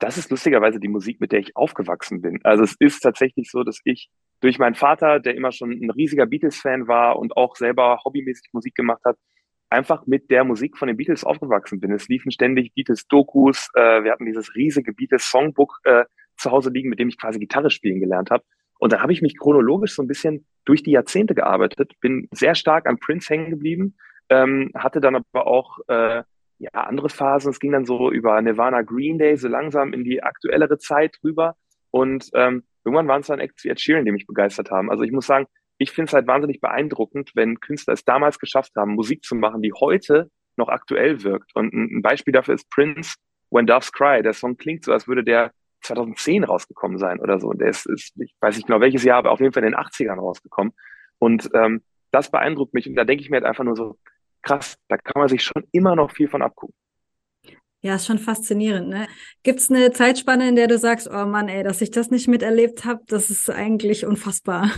Das 0.00 0.16
ist 0.16 0.30
lustigerweise 0.30 0.80
die 0.80 0.88
Musik, 0.88 1.20
mit 1.20 1.30
der 1.30 1.40
ich 1.40 1.54
aufgewachsen 1.56 2.22
bin. 2.22 2.40
Also 2.42 2.64
es 2.64 2.74
ist 2.78 3.00
tatsächlich 3.00 3.50
so, 3.50 3.62
dass 3.62 3.80
ich 3.84 4.08
durch 4.40 4.58
meinen 4.58 4.74
Vater, 4.74 5.20
der 5.20 5.34
immer 5.34 5.52
schon 5.52 5.70
ein 5.70 5.90
riesiger 5.90 6.24
Beatles-Fan 6.24 6.88
war 6.88 7.18
und 7.18 7.36
auch 7.36 7.54
selber 7.54 8.00
hobbymäßig 8.04 8.48
Musik 8.52 8.74
gemacht 8.74 9.02
hat, 9.04 9.16
einfach 9.68 10.06
mit 10.06 10.30
der 10.30 10.44
Musik 10.44 10.78
von 10.78 10.88
den 10.88 10.96
Beatles 10.96 11.22
aufgewachsen 11.22 11.80
bin. 11.80 11.92
Es 11.92 12.08
liefen 12.08 12.32
ständig 12.32 12.74
Beatles-Dokus. 12.74 13.68
Äh, 13.74 14.02
wir 14.02 14.12
hatten 14.12 14.24
dieses 14.24 14.54
riesige 14.54 14.94
Beatles-Songbook 14.94 15.80
äh, 15.84 16.04
zu 16.38 16.50
Hause 16.50 16.70
liegen, 16.70 16.88
mit 16.88 16.98
dem 16.98 17.08
ich 17.08 17.20
quasi 17.20 17.38
Gitarre 17.38 17.70
spielen 17.70 18.00
gelernt 18.00 18.30
habe. 18.30 18.42
Und 18.78 18.94
da 18.94 19.02
habe 19.02 19.12
ich 19.12 19.20
mich 19.20 19.38
chronologisch 19.38 19.94
so 19.94 20.02
ein 20.02 20.08
bisschen 20.08 20.46
durch 20.64 20.82
die 20.82 20.92
Jahrzehnte 20.92 21.34
gearbeitet, 21.34 21.92
bin 22.00 22.26
sehr 22.32 22.54
stark 22.54 22.88
an 22.88 22.98
Prince 22.98 23.28
hängen 23.28 23.50
geblieben, 23.50 23.96
ähm, 24.30 24.70
hatte 24.74 25.02
dann 25.02 25.16
aber 25.16 25.46
auch 25.46 25.78
äh, 25.88 26.22
ja, 26.60 26.70
andere 26.72 27.08
Phasen. 27.08 27.50
Es 27.50 27.58
ging 27.58 27.72
dann 27.72 27.86
so 27.86 28.12
über 28.12 28.40
Nirvana 28.40 28.82
Green 28.82 29.18
Day 29.18 29.36
so 29.36 29.48
langsam 29.48 29.94
in 29.94 30.04
die 30.04 30.22
aktuellere 30.22 30.78
Zeit 30.78 31.16
rüber. 31.24 31.56
Und 31.90 32.30
ähm, 32.34 32.64
irgendwann 32.84 33.08
waren 33.08 33.22
es 33.22 33.28
dann 33.28 33.40
Acts 33.40 33.64
wie 33.64 33.70
Ed 33.70 33.80
Sheeran, 33.80 34.04
die 34.04 34.12
mich 34.12 34.26
begeistert 34.26 34.70
haben. 34.70 34.90
Also 34.90 35.02
ich 35.02 35.10
muss 35.10 35.26
sagen, 35.26 35.46
ich 35.78 35.90
finde 35.90 36.10
es 36.10 36.12
halt 36.12 36.26
wahnsinnig 36.26 36.60
beeindruckend, 36.60 37.32
wenn 37.34 37.60
Künstler 37.60 37.94
es 37.94 38.04
damals 38.04 38.38
geschafft 38.38 38.72
haben, 38.76 38.94
Musik 38.94 39.24
zu 39.24 39.34
machen, 39.34 39.62
die 39.62 39.72
heute 39.72 40.30
noch 40.56 40.68
aktuell 40.68 41.22
wirkt. 41.22 41.50
Und 41.54 41.72
ein 41.72 42.02
Beispiel 42.02 42.32
dafür 42.32 42.54
ist 42.54 42.68
Prince, 42.68 43.14
When 43.50 43.66
Doves 43.66 43.90
Cry. 43.90 44.22
Der 44.22 44.34
Song 44.34 44.58
klingt 44.58 44.84
so, 44.84 44.92
als 44.92 45.08
würde 45.08 45.24
der 45.24 45.52
2010 45.80 46.44
rausgekommen 46.44 46.98
sein 46.98 47.20
oder 47.20 47.40
so. 47.40 47.48
Und 47.48 47.62
der 47.62 47.68
ist, 47.68 47.86
ist, 47.86 48.12
ich 48.20 48.34
weiß 48.40 48.56
nicht 48.56 48.66
genau 48.66 48.80
welches 48.80 49.02
Jahr, 49.02 49.16
aber 49.16 49.30
auf 49.30 49.40
jeden 49.40 49.54
Fall 49.54 49.64
in 49.64 49.72
den 49.72 49.80
80ern 49.80 50.18
rausgekommen. 50.18 50.74
Und 51.18 51.48
ähm, 51.54 51.82
das 52.10 52.30
beeindruckt 52.30 52.74
mich. 52.74 52.86
Und 52.86 52.96
da 52.96 53.04
denke 53.04 53.22
ich 53.22 53.30
mir 53.30 53.36
halt 53.36 53.46
einfach 53.46 53.64
nur 53.64 53.76
so, 53.76 53.96
krass, 54.42 54.76
da 54.88 54.96
kann 54.96 55.20
man 55.20 55.28
sich 55.28 55.42
schon 55.42 55.64
immer 55.72 55.96
noch 55.96 56.10
viel 56.10 56.28
von 56.28 56.42
abgucken. 56.42 56.74
Ja, 57.82 57.94
ist 57.94 58.06
schon 58.06 58.18
faszinierend. 58.18 58.88
Ne? 58.88 59.06
Gibt 59.42 59.60
es 59.60 59.70
eine 59.70 59.90
Zeitspanne, 59.90 60.48
in 60.48 60.56
der 60.56 60.66
du 60.66 60.76
sagst, 60.76 61.08
oh 61.10 61.24
Mann, 61.24 61.48
ey, 61.48 61.62
dass 61.62 61.80
ich 61.80 61.90
das 61.90 62.10
nicht 62.10 62.28
miterlebt 62.28 62.84
habe, 62.84 63.00
das 63.06 63.30
ist 63.30 63.48
eigentlich 63.48 64.04
unfassbar. 64.04 64.70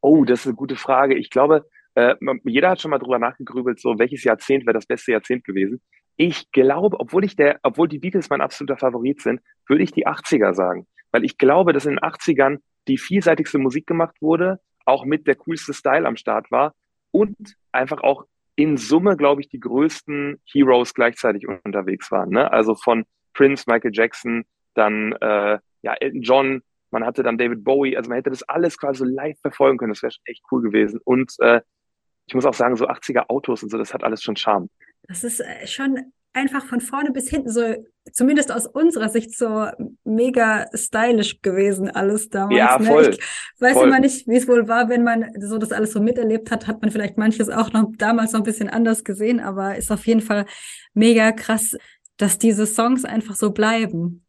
Oh, 0.00 0.24
das 0.24 0.40
ist 0.40 0.46
eine 0.46 0.56
gute 0.56 0.76
Frage. 0.76 1.16
Ich 1.16 1.30
glaube, 1.30 1.64
äh, 1.94 2.14
jeder 2.44 2.70
hat 2.70 2.80
schon 2.80 2.90
mal 2.90 2.98
drüber 2.98 3.18
nachgegrübelt, 3.18 3.80
so 3.80 3.98
welches 3.98 4.24
Jahrzehnt 4.24 4.66
wäre 4.66 4.74
das 4.74 4.86
beste 4.86 5.12
Jahrzehnt 5.12 5.44
gewesen. 5.44 5.80
Ich 6.16 6.50
glaube, 6.50 6.98
obwohl 7.00 7.24
ich 7.24 7.36
der, 7.36 7.60
obwohl 7.62 7.88
die 7.88 7.98
Beatles 7.98 8.28
mein 8.28 8.40
absoluter 8.40 8.76
Favorit 8.76 9.22
sind, 9.22 9.40
würde 9.66 9.82
ich 9.82 9.92
die 9.92 10.06
80er 10.06 10.52
sagen. 10.52 10.86
Weil 11.12 11.24
ich 11.24 11.38
glaube, 11.38 11.72
dass 11.72 11.86
in 11.86 11.92
den 11.92 12.00
80ern 12.00 12.58
die 12.88 12.98
vielseitigste 12.98 13.58
Musik 13.58 13.86
gemacht 13.86 14.16
wurde, 14.20 14.60
auch 14.84 15.04
mit 15.04 15.26
der 15.26 15.36
coolste 15.36 15.72
Style 15.72 16.06
am 16.06 16.16
Start 16.16 16.50
war 16.50 16.74
und 17.10 17.36
einfach 17.72 18.02
auch 18.02 18.26
in 18.60 18.76
Summe, 18.76 19.16
glaube 19.16 19.40
ich, 19.40 19.48
die 19.48 19.58
größten 19.58 20.38
Heroes 20.44 20.92
gleichzeitig 20.92 21.48
unterwegs 21.48 22.10
waren. 22.10 22.28
Ne? 22.28 22.52
Also 22.52 22.74
von 22.74 23.06
Prince, 23.32 23.64
Michael 23.66 23.92
Jackson, 23.94 24.44
dann 24.74 25.12
äh, 25.12 25.58
ja, 25.80 25.94
Elton 25.94 26.20
John, 26.20 26.62
man 26.90 27.06
hatte 27.06 27.22
dann 27.22 27.38
David 27.38 27.64
Bowie, 27.64 27.96
also 27.96 28.10
man 28.10 28.16
hätte 28.16 28.28
das 28.28 28.42
alles 28.42 28.76
quasi 28.76 29.04
live 29.06 29.40
verfolgen 29.40 29.78
können. 29.78 29.92
Das 29.92 30.02
wäre 30.02 30.12
echt 30.26 30.42
cool 30.50 30.60
gewesen. 30.60 31.00
Und 31.04 31.32
äh, 31.38 31.62
ich 32.26 32.34
muss 32.34 32.44
auch 32.44 32.52
sagen, 32.52 32.76
so 32.76 32.86
80er 32.86 33.30
Autos 33.30 33.62
und 33.62 33.70
so, 33.70 33.78
das 33.78 33.94
hat 33.94 34.04
alles 34.04 34.22
schon 34.22 34.36
Charme. 34.36 34.68
Das 35.04 35.24
ist 35.24 35.40
äh, 35.40 35.66
schon 35.66 36.12
einfach 36.32 36.64
von 36.64 36.80
vorne 36.80 37.10
bis 37.10 37.28
hinten 37.28 37.50
so, 37.50 37.74
zumindest 38.12 38.52
aus 38.52 38.66
unserer 38.66 39.08
Sicht, 39.08 39.36
so 39.36 39.66
mega 40.04 40.66
stylisch 40.74 41.42
gewesen 41.42 41.90
alles 41.90 42.28
damals. 42.28 42.56
Ja, 42.56 42.78
ne? 42.78 42.86
voll. 42.86 43.10
Ich 43.10 43.60
weiß 43.60 43.74
voll. 43.74 43.88
immer 43.88 44.00
nicht, 44.00 44.26
wie 44.28 44.36
es 44.36 44.48
wohl 44.48 44.68
war, 44.68 44.88
wenn 44.88 45.04
man 45.04 45.32
so 45.40 45.58
das 45.58 45.72
alles 45.72 45.92
so 45.92 46.00
miterlebt 46.00 46.50
hat, 46.50 46.66
hat 46.66 46.82
man 46.82 46.90
vielleicht 46.90 47.18
manches 47.18 47.48
auch 47.50 47.72
noch 47.72 47.86
damals 47.98 48.32
noch 48.32 48.40
ein 48.40 48.44
bisschen 48.44 48.68
anders 48.68 49.04
gesehen, 49.04 49.40
aber 49.40 49.76
ist 49.76 49.90
auf 49.90 50.06
jeden 50.06 50.20
Fall 50.20 50.46
mega 50.94 51.32
krass, 51.32 51.76
dass 52.16 52.38
diese 52.38 52.66
Songs 52.66 53.04
einfach 53.04 53.34
so 53.34 53.50
bleiben. 53.50 54.24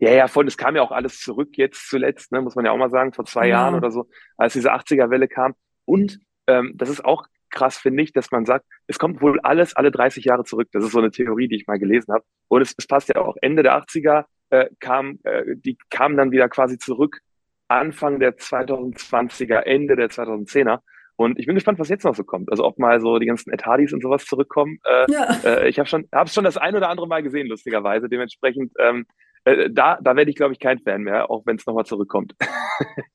Ja, 0.00 0.10
ja, 0.12 0.28
voll. 0.28 0.44
Das 0.44 0.56
kam 0.56 0.76
ja 0.76 0.82
auch 0.82 0.92
alles 0.92 1.20
zurück 1.20 1.50
jetzt 1.56 1.88
zuletzt, 1.88 2.32
ne, 2.32 2.40
muss 2.40 2.54
man 2.54 2.64
ja 2.64 2.72
auch 2.72 2.76
mal 2.76 2.90
sagen, 2.90 3.12
vor 3.12 3.24
zwei 3.24 3.48
ja. 3.48 3.56
Jahren 3.56 3.74
oder 3.74 3.90
so, 3.90 4.08
als 4.36 4.52
diese 4.52 4.72
80er-Welle 4.72 5.28
kam. 5.28 5.54
Und 5.84 6.20
ähm, 6.46 6.72
das 6.76 6.88
ist 6.88 7.04
auch 7.04 7.26
krass, 7.52 7.78
finde 7.78 8.02
ich, 8.02 8.12
dass 8.12 8.30
man 8.32 8.44
sagt, 8.44 8.66
es 8.88 8.98
kommt 8.98 9.22
wohl 9.22 9.38
alles 9.40 9.76
alle 9.76 9.92
30 9.92 10.24
Jahre 10.24 10.44
zurück. 10.44 10.68
Das 10.72 10.84
ist 10.84 10.92
so 10.92 10.98
eine 10.98 11.10
Theorie, 11.10 11.46
die 11.46 11.56
ich 11.56 11.66
mal 11.66 11.78
gelesen 11.78 12.12
habe. 12.12 12.24
Und 12.48 12.62
es, 12.62 12.74
es 12.76 12.86
passt 12.86 13.08
ja 13.08 13.16
auch. 13.16 13.36
Ende 13.40 13.62
der 13.62 13.76
80er 13.76 14.24
äh, 14.50 14.68
kam, 14.80 15.20
äh, 15.22 15.44
die 15.56 15.78
kamen 15.90 16.16
dann 16.16 16.32
wieder 16.32 16.48
quasi 16.48 16.78
zurück. 16.78 17.20
Anfang 17.68 18.18
der 18.18 18.36
2020er, 18.36 19.60
Ende 19.60 19.96
der 19.96 20.10
2010er. 20.10 20.80
Und 21.16 21.38
ich 21.38 21.46
bin 21.46 21.54
gespannt, 21.54 21.78
was 21.78 21.88
jetzt 21.88 22.04
noch 22.04 22.14
so 22.14 22.24
kommt. 22.24 22.50
Also 22.50 22.64
ob 22.64 22.78
mal 22.78 23.00
so 23.00 23.18
die 23.18 23.26
ganzen 23.26 23.52
Ed 23.52 23.64
Hardys 23.64 23.92
und 23.92 24.02
sowas 24.02 24.24
zurückkommen. 24.24 24.78
Äh, 24.84 25.12
ja. 25.12 25.36
äh, 25.44 25.68
ich 25.68 25.78
habe 25.78 25.88
schon, 25.88 26.08
hab 26.12 26.28
schon 26.28 26.44
das 26.44 26.56
ein 26.56 26.74
oder 26.74 26.88
andere 26.88 27.06
Mal 27.06 27.22
gesehen, 27.22 27.46
lustigerweise. 27.46 28.08
Dementsprechend 28.08 28.72
ähm, 28.78 29.06
äh, 29.44 29.70
da, 29.70 29.98
da 30.00 30.16
werde 30.16 30.30
ich, 30.30 30.36
glaube 30.36 30.52
ich, 30.52 30.60
kein 30.60 30.78
Fan 30.78 31.02
mehr, 31.02 31.30
auch 31.30 31.44
wenn 31.46 31.56
es 31.56 31.66
nochmal 31.66 31.86
zurückkommt. 31.86 32.34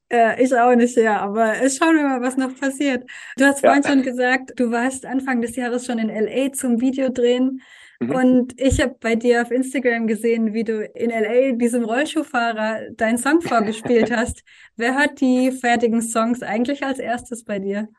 Äh, 0.09 0.41
ich 0.41 0.55
auch 0.55 0.73
nicht, 0.73 0.95
ja, 0.95 1.19
aber 1.19 1.55
schauen 1.69 1.97
wir 1.97 2.03
mal, 2.03 2.21
was 2.21 2.37
noch 2.37 2.57
passiert. 2.57 3.03
Du 3.35 3.43
hast 3.43 3.59
vorhin 3.59 3.83
ja. 3.83 3.89
schon 3.89 4.03
gesagt, 4.03 4.53
du 4.55 4.71
warst 4.71 5.05
Anfang 5.05 5.41
des 5.41 5.57
Jahres 5.57 5.85
schon 5.85 5.99
in 5.99 6.07
LA 6.07 6.53
zum 6.53 6.79
Videodrehen. 6.79 7.61
Mhm. 7.99 8.11
Und 8.11 8.61
ich 8.61 8.79
habe 8.79 8.95
bei 9.01 9.15
dir 9.15 9.41
auf 9.41 9.51
Instagram 9.51 10.07
gesehen, 10.07 10.53
wie 10.53 10.63
du 10.63 10.81
in 10.81 11.09
LA 11.09 11.57
diesem 11.57 11.83
Rollschuhfahrer 11.83 12.91
deinen 12.91 13.17
Song 13.17 13.41
vorgespielt 13.41 14.09
hast. 14.15 14.45
Wer 14.77 14.97
hört 14.97 15.19
die 15.19 15.51
fertigen 15.51 16.01
Songs 16.01 16.41
eigentlich 16.41 16.83
als 16.83 16.99
erstes 16.99 17.43
bei 17.43 17.59
dir? 17.59 17.89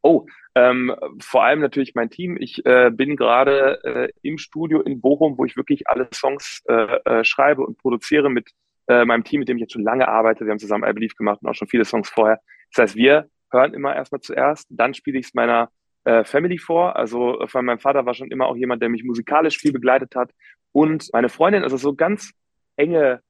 Oh, 0.00 0.24
ähm, 0.58 0.94
vor 1.20 1.44
allem 1.44 1.60
natürlich 1.60 1.94
mein 1.94 2.10
Team. 2.10 2.36
Ich 2.38 2.66
äh, 2.66 2.90
bin 2.90 3.14
gerade 3.14 3.78
äh, 3.84 4.08
im 4.22 4.38
Studio 4.38 4.80
in 4.80 5.00
Bochum, 5.00 5.38
wo 5.38 5.44
ich 5.44 5.56
wirklich 5.56 5.88
alle 5.88 6.08
Songs 6.12 6.62
äh, 6.68 6.98
äh, 7.04 7.24
schreibe 7.24 7.62
und 7.62 7.78
produziere 7.78 8.28
mit 8.28 8.50
äh, 8.88 9.04
meinem 9.04 9.22
Team, 9.22 9.40
mit 9.40 9.48
dem 9.48 9.58
ich 9.58 9.62
jetzt 9.62 9.72
schon 9.72 9.84
lange 9.84 10.08
arbeite. 10.08 10.44
Wir 10.44 10.50
haben 10.50 10.58
zusammen 10.58 10.88
I 10.88 10.92
Believe 10.92 11.14
gemacht 11.14 11.40
und 11.42 11.48
auch 11.48 11.54
schon 11.54 11.68
viele 11.68 11.84
Songs 11.84 12.10
vorher. 12.10 12.40
Das 12.74 12.82
heißt, 12.82 12.96
wir 12.96 13.28
hören 13.52 13.72
immer 13.72 13.94
erstmal 13.94 14.20
zuerst, 14.20 14.66
dann 14.68 14.94
spiele 14.94 15.20
ich 15.20 15.26
es 15.26 15.34
meiner 15.34 15.70
äh, 16.04 16.24
Family 16.24 16.58
vor. 16.58 16.96
Also 16.96 17.38
von 17.46 17.64
meinem 17.64 17.78
Vater 17.78 18.04
war 18.04 18.14
schon 18.14 18.32
immer 18.32 18.46
auch 18.46 18.56
jemand, 18.56 18.82
der 18.82 18.88
mich 18.88 19.04
musikalisch 19.04 19.58
viel 19.58 19.72
begleitet 19.72 20.16
hat. 20.16 20.32
Und 20.72 21.08
meine 21.12 21.28
Freundin, 21.28 21.62
also 21.62 21.76
so 21.76 21.94
ganz 21.94 22.32
enge 22.76 23.22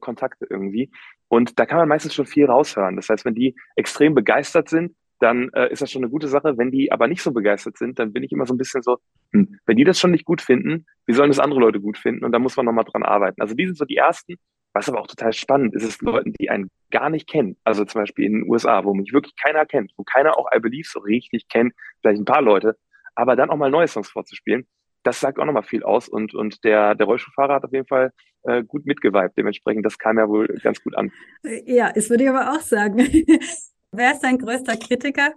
Kontakte 0.00 0.46
irgendwie. 0.50 0.90
Und 1.28 1.58
da 1.58 1.64
kann 1.64 1.78
man 1.78 1.88
meistens 1.88 2.14
schon 2.14 2.26
viel 2.26 2.44
raushören. 2.44 2.94
Das 2.96 3.08
heißt, 3.08 3.24
wenn 3.24 3.34
die 3.34 3.56
extrem 3.74 4.14
begeistert 4.14 4.68
sind, 4.68 4.94
dann 5.22 5.50
äh, 5.54 5.72
ist 5.72 5.82
das 5.82 5.90
schon 5.90 6.02
eine 6.02 6.10
gute 6.10 6.28
Sache. 6.28 6.58
Wenn 6.58 6.70
die 6.70 6.90
aber 6.92 7.08
nicht 7.08 7.22
so 7.22 7.32
begeistert 7.32 7.78
sind, 7.78 7.98
dann 7.98 8.12
bin 8.12 8.22
ich 8.22 8.32
immer 8.32 8.46
so 8.46 8.54
ein 8.54 8.58
bisschen 8.58 8.82
so, 8.82 8.98
hm, 9.32 9.58
wenn 9.66 9.76
die 9.76 9.84
das 9.84 9.98
schon 9.98 10.10
nicht 10.10 10.24
gut 10.24 10.42
finden, 10.42 10.86
wie 11.06 11.12
sollen 11.12 11.30
das 11.30 11.38
andere 11.38 11.60
Leute 11.60 11.80
gut 11.80 11.96
finden? 11.96 12.24
Und 12.24 12.32
da 12.32 12.38
muss 12.38 12.56
man 12.56 12.66
nochmal 12.66 12.84
dran 12.84 13.02
arbeiten. 13.02 13.40
Also 13.40 13.54
die 13.54 13.66
sind 13.66 13.76
so 13.76 13.84
die 13.84 13.96
ersten. 13.96 14.34
Was 14.74 14.88
aber 14.88 15.00
auch 15.00 15.06
total 15.06 15.34
spannend 15.34 15.74
ist, 15.74 15.84
ist 15.84 16.00
Leuten, 16.00 16.32
die 16.32 16.48
einen 16.48 16.70
gar 16.90 17.10
nicht 17.10 17.28
kennen. 17.28 17.56
Also 17.62 17.84
zum 17.84 18.00
Beispiel 18.00 18.24
in 18.24 18.32
den 18.32 18.50
USA, 18.50 18.84
wo 18.84 18.94
mich 18.94 19.12
wirklich 19.12 19.34
keiner 19.36 19.66
kennt, 19.66 19.92
wo 19.96 20.02
keiner 20.02 20.38
auch 20.38 20.46
I 20.54 20.60
Believe 20.60 20.88
so 20.90 21.00
richtig 21.00 21.46
kennt, 21.48 21.74
vielleicht 22.00 22.22
ein 22.22 22.24
paar 22.24 22.40
Leute, 22.40 22.76
aber 23.14 23.36
dann 23.36 23.50
auch 23.50 23.56
mal 23.56 23.70
neue 23.70 23.86
Songs 23.86 24.08
vorzuspielen, 24.08 24.66
das 25.02 25.20
sagt 25.20 25.38
auch 25.38 25.44
nochmal 25.44 25.62
viel 25.62 25.82
aus. 25.82 26.08
Und, 26.08 26.34
und 26.34 26.64
der, 26.64 26.94
der 26.94 27.06
Rollstuhlfahrer 27.06 27.54
hat 27.54 27.64
auf 27.64 27.72
jeden 27.72 27.86
Fall 27.86 28.12
äh, 28.44 28.62
gut 28.62 28.86
mitgeweibt. 28.86 29.36
Dementsprechend, 29.36 29.84
das 29.84 29.98
kam 29.98 30.18
ja 30.18 30.28
wohl 30.28 30.46
ganz 30.62 30.82
gut 30.82 30.96
an. 30.96 31.12
Ja, 31.66 31.92
das 31.92 32.08
würde 32.08 32.24
ich 32.24 32.30
aber 32.30 32.52
auch 32.52 32.60
sagen. 32.60 32.98
Wer 33.94 34.12
ist 34.12 34.20
dein 34.20 34.38
größter 34.38 34.76
Kritiker? 34.78 35.34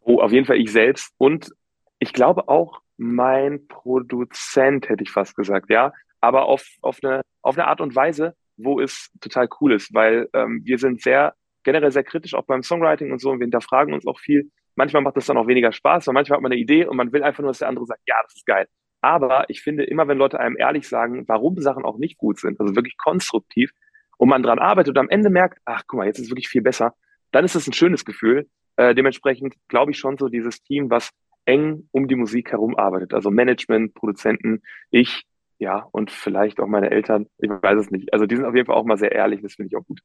Oh, 0.00 0.20
auf 0.20 0.32
jeden 0.32 0.44
Fall 0.44 0.56
ich 0.56 0.72
selbst 0.72 1.14
und 1.18 1.52
ich 2.00 2.12
glaube 2.12 2.48
auch 2.48 2.80
mein 2.96 3.68
Produzent, 3.68 4.88
hätte 4.88 5.04
ich 5.04 5.10
fast 5.12 5.36
gesagt, 5.36 5.70
ja. 5.70 5.92
Aber 6.20 6.46
auf, 6.46 6.66
auf, 6.82 6.98
eine, 7.02 7.22
auf 7.42 7.56
eine 7.56 7.68
Art 7.68 7.80
und 7.80 7.94
Weise, 7.94 8.34
wo 8.56 8.80
es 8.80 9.10
total 9.20 9.48
cool 9.60 9.72
ist, 9.72 9.94
weil 9.94 10.28
ähm, 10.34 10.62
wir 10.64 10.78
sind 10.78 11.00
sehr, 11.00 11.34
generell 11.62 11.92
sehr 11.92 12.02
kritisch, 12.02 12.34
auch 12.34 12.44
beim 12.44 12.64
Songwriting 12.64 13.12
und 13.12 13.20
so, 13.20 13.30
und 13.30 13.38
wir 13.38 13.44
hinterfragen 13.44 13.94
uns 13.94 14.06
auch 14.06 14.18
viel. 14.18 14.50
Manchmal 14.74 15.02
macht 15.02 15.16
das 15.16 15.26
dann 15.26 15.36
auch 15.36 15.46
weniger 15.46 15.70
Spaß, 15.70 16.08
weil 16.08 16.14
manchmal 16.14 16.38
hat 16.38 16.42
man 16.42 16.50
eine 16.50 16.60
Idee 16.60 16.86
und 16.86 16.96
man 16.96 17.12
will 17.12 17.22
einfach 17.22 17.42
nur, 17.42 17.50
dass 17.50 17.58
der 17.58 17.68
andere 17.68 17.86
sagt, 17.86 18.02
ja, 18.06 18.16
das 18.24 18.34
ist 18.34 18.46
geil. 18.46 18.66
Aber 19.00 19.48
ich 19.48 19.62
finde 19.62 19.84
immer, 19.84 20.08
wenn 20.08 20.18
Leute 20.18 20.40
einem 20.40 20.56
ehrlich 20.58 20.88
sagen, 20.88 21.24
warum 21.28 21.60
Sachen 21.60 21.84
auch 21.84 21.98
nicht 21.98 22.18
gut 22.18 22.40
sind, 22.40 22.58
also 22.60 22.74
wirklich 22.74 22.96
konstruktiv, 22.96 23.70
und 24.18 24.28
man 24.28 24.42
dran 24.42 24.58
arbeitet 24.58 24.90
und 24.90 24.98
am 24.98 25.08
Ende 25.08 25.30
merkt, 25.30 25.60
ach, 25.64 25.82
guck 25.86 25.98
mal, 25.98 26.06
jetzt 26.06 26.18
ist 26.18 26.26
es 26.26 26.30
wirklich 26.30 26.48
viel 26.48 26.62
besser, 26.62 26.94
dann 27.32 27.44
ist 27.44 27.56
es 27.56 27.66
ein 27.66 27.72
schönes 27.72 28.04
Gefühl. 28.04 28.48
Äh, 28.76 28.94
dementsprechend 28.94 29.54
glaube 29.68 29.90
ich 29.90 29.98
schon 29.98 30.16
so 30.16 30.28
dieses 30.28 30.62
Team, 30.62 30.90
was 30.90 31.10
eng 31.44 31.88
um 31.90 32.08
die 32.08 32.14
Musik 32.14 32.52
herum 32.52 32.76
arbeitet. 32.76 33.14
Also 33.14 33.30
Management, 33.30 33.94
Produzenten, 33.94 34.62
ich, 34.90 35.24
ja, 35.58 35.88
und 35.92 36.10
vielleicht 36.10 36.60
auch 36.60 36.66
meine 36.66 36.90
Eltern. 36.90 37.26
Ich 37.38 37.50
weiß 37.50 37.78
es 37.78 37.90
nicht. 37.90 38.12
Also 38.12 38.26
die 38.26 38.36
sind 38.36 38.44
auf 38.44 38.54
jeden 38.54 38.66
Fall 38.66 38.76
auch 38.76 38.84
mal 38.84 38.98
sehr 38.98 39.12
ehrlich. 39.12 39.42
Das 39.42 39.54
finde 39.54 39.68
ich 39.68 39.76
auch 39.76 39.86
gut. 39.86 40.00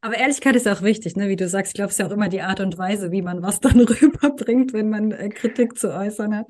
Aber 0.00 0.16
Ehrlichkeit 0.16 0.54
ist 0.54 0.68
auch 0.68 0.82
wichtig, 0.82 1.16
ne? 1.16 1.28
Wie 1.28 1.36
du 1.36 1.48
sagst, 1.48 1.72
ich 1.72 1.74
glaube, 1.74 1.88
es 1.88 1.94
ist 1.94 1.98
ja 1.98 2.06
auch 2.06 2.12
immer 2.12 2.28
die 2.28 2.42
Art 2.42 2.60
und 2.60 2.78
Weise, 2.78 3.10
wie 3.10 3.22
man 3.22 3.42
was 3.42 3.58
dann 3.60 3.80
rüberbringt, 3.80 4.72
wenn 4.72 4.90
man 4.90 5.10
äh, 5.10 5.28
Kritik 5.28 5.76
zu 5.76 5.92
äußern 5.92 6.36
hat. 6.36 6.46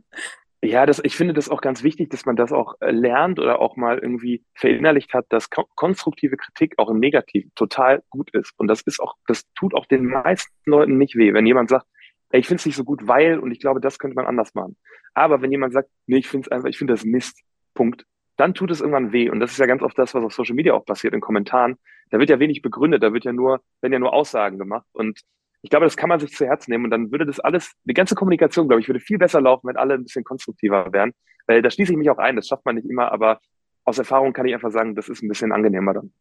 Ja, 0.61 0.87
das, 0.87 1.01
ich 1.05 1.17
finde 1.17 1.35
das 1.35 1.49
auch 1.49 1.61
ganz 1.61 1.85
wichtig, 1.85 2.11
dass 2.11 2.27
man 2.27 2.35
das 2.35 2.53
auch 2.53 2.75
äh, 2.81 2.91
lernt 2.91 3.39
oder 3.39 3.61
auch 3.61 3.77
mal 3.77 3.99
irgendwie 3.99 4.45
verinnerlicht 4.55 5.15
hat, 5.15 5.27
dass 5.29 5.51
ko 5.51 5.69
konstruktive 5.77 6.37
Kritik 6.37 6.75
auch 6.79 6.91
im 6.91 6.99
Negativen 6.99 7.53
total 7.55 8.03
gut 8.11 8.35
ist. 8.35 8.53
Und 8.59 8.67
das 8.67 8.81
ist 8.83 8.99
auch, 8.99 9.15
das 9.29 9.45
tut 9.55 9.75
auch 9.75 9.87
den 9.87 10.07
meisten 10.07 10.53
Leuten 10.65 10.99
nicht 10.99 11.15
weh, 11.15 11.33
wenn 11.33 11.47
jemand 11.47 11.71
sagt, 11.71 11.87
ey, 12.31 12.41
ich 12.41 12.49
finde 12.49 12.61
es 12.61 12.67
nicht 12.67 12.77
so 12.77 12.83
gut, 12.85 13.07
weil, 13.07 13.39
und 13.39 13.53
ich 13.53 13.61
glaube, 13.61 13.81
das 13.81 14.01
könnte 14.01 14.17
man 14.17 14.27
anders 14.27 14.55
machen. 14.55 14.77
Aber 15.15 15.43
wenn 15.43 15.53
jemand 15.53 15.73
sagt, 15.73 15.91
nee, 16.07 16.19
ich 16.19 16.29
finde 16.29 16.47
es 16.47 16.53
einfach, 16.53 16.69
ich 16.69 16.79
finde 16.79 16.95
das 16.95 17.05
Mist, 17.05 17.41
Punkt, 17.75 18.05
dann 18.37 18.55
tut 18.55 18.71
es 18.73 18.81
irgendwann 18.81 19.13
weh. 19.13 19.31
Und 19.31 19.39
das 19.39 19.53
ist 19.53 19.59
ja 19.59 19.67
ganz 19.67 19.83
oft 19.83 19.97
das, 19.97 20.15
was 20.15 20.25
auf 20.25 20.35
Social 20.35 20.55
Media 20.57 20.75
auch 20.75 20.85
passiert 20.85 21.15
in 21.15 21.21
Kommentaren. 21.21 21.77
Da 22.11 22.19
wird 22.19 22.31
ja 22.31 22.41
wenig 22.41 22.63
begründet, 22.63 23.03
da 23.03 23.13
wird 23.13 23.25
ja 23.25 23.33
nur, 23.33 23.61
werden 23.81 23.93
ja 23.93 23.99
nur 24.01 24.13
Aussagen 24.13 24.59
gemacht. 24.59 24.87
Und 24.93 25.21
ich 25.63 25.71
glaube, 25.71 25.87
das 25.87 25.97
kann 25.97 26.09
man 26.09 26.21
sich 26.21 26.33
zu 26.33 26.47
Herzen 26.47 26.71
nehmen 26.71 26.85
und 26.85 26.91
dann 26.91 27.11
würde 27.11 27.27
das 27.27 27.41
alles, 27.41 27.73
die 27.85 27.95
ganze 27.95 28.15
Kommunikation, 28.15 28.69
glaube 28.69 28.81
ich, 28.81 28.89
würde 28.89 29.01
viel 29.01 29.19
besser 29.19 29.41
laufen, 29.41 29.69
wenn 29.69 29.77
alle 29.77 29.95
ein 29.95 30.05
bisschen 30.05 30.25
konstruktiver 30.25 30.93
wären. 30.93 31.13
Weil 31.47 31.63
da 31.63 31.71
schließe 31.71 31.93
ich 31.93 31.99
mich 31.99 32.11
auch 32.11 32.19
ein, 32.19 32.37
das 32.37 32.47
schafft 32.47 32.65
man 32.65 32.77
nicht 32.77 32.89
immer, 32.89 33.11
aber 33.11 33.41
aus 33.85 33.99
Erfahrung 33.99 34.33
kann 34.33 34.47
ich 34.47 34.55
einfach 34.55 34.71
sagen, 34.71 34.95
das 34.95 35.09
ist 35.09 35.23
ein 35.23 35.29
bisschen 35.29 35.53
angenehmer 35.53 35.95
dann. 35.95 36.13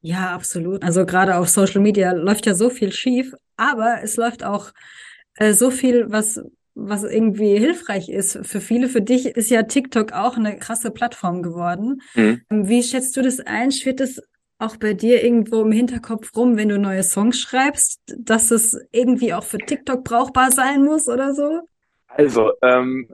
Ja, 0.00 0.34
absolut. 0.34 0.82
Also 0.82 1.06
gerade 1.06 1.36
auf 1.36 1.48
Social 1.48 1.80
Media 1.80 2.12
läuft 2.12 2.46
ja 2.46 2.54
so 2.54 2.68
viel 2.68 2.92
schief, 2.92 3.32
aber 3.56 4.00
es 4.02 4.16
läuft 4.16 4.44
auch 4.44 4.72
äh, 5.36 5.52
so 5.52 5.70
viel, 5.70 6.10
was 6.10 6.42
was 6.74 7.04
irgendwie 7.04 7.58
hilfreich 7.58 8.08
ist 8.08 8.38
für 8.46 8.60
viele. 8.60 8.88
Für 8.88 9.02
dich 9.02 9.26
ist 9.26 9.50
ja 9.50 9.62
TikTok 9.64 10.12
auch 10.12 10.36
eine 10.36 10.56
krasse 10.56 10.90
Plattform 10.90 11.42
geworden. 11.42 12.00
Mhm. 12.14 12.40
Wie 12.48 12.82
schätzt 12.82 13.16
du 13.16 13.22
das 13.22 13.40
ein? 13.40 13.72
Schwirrt 13.72 14.00
das 14.00 14.22
auch 14.62 14.76
bei 14.76 14.94
dir 14.94 15.22
irgendwo 15.22 15.62
im 15.62 15.72
Hinterkopf 15.72 16.34
rum, 16.36 16.56
wenn 16.56 16.68
du 16.68 16.78
neue 16.78 17.02
Songs 17.02 17.40
schreibst, 17.40 18.00
dass 18.18 18.50
es 18.50 18.78
irgendwie 18.92 19.34
auch 19.34 19.44
für 19.44 19.58
TikTok 19.58 20.04
brauchbar 20.04 20.50
sein 20.50 20.84
muss 20.84 21.08
oder 21.08 21.34
so? 21.34 21.60
Also, 22.08 22.52
ähm, 22.62 23.08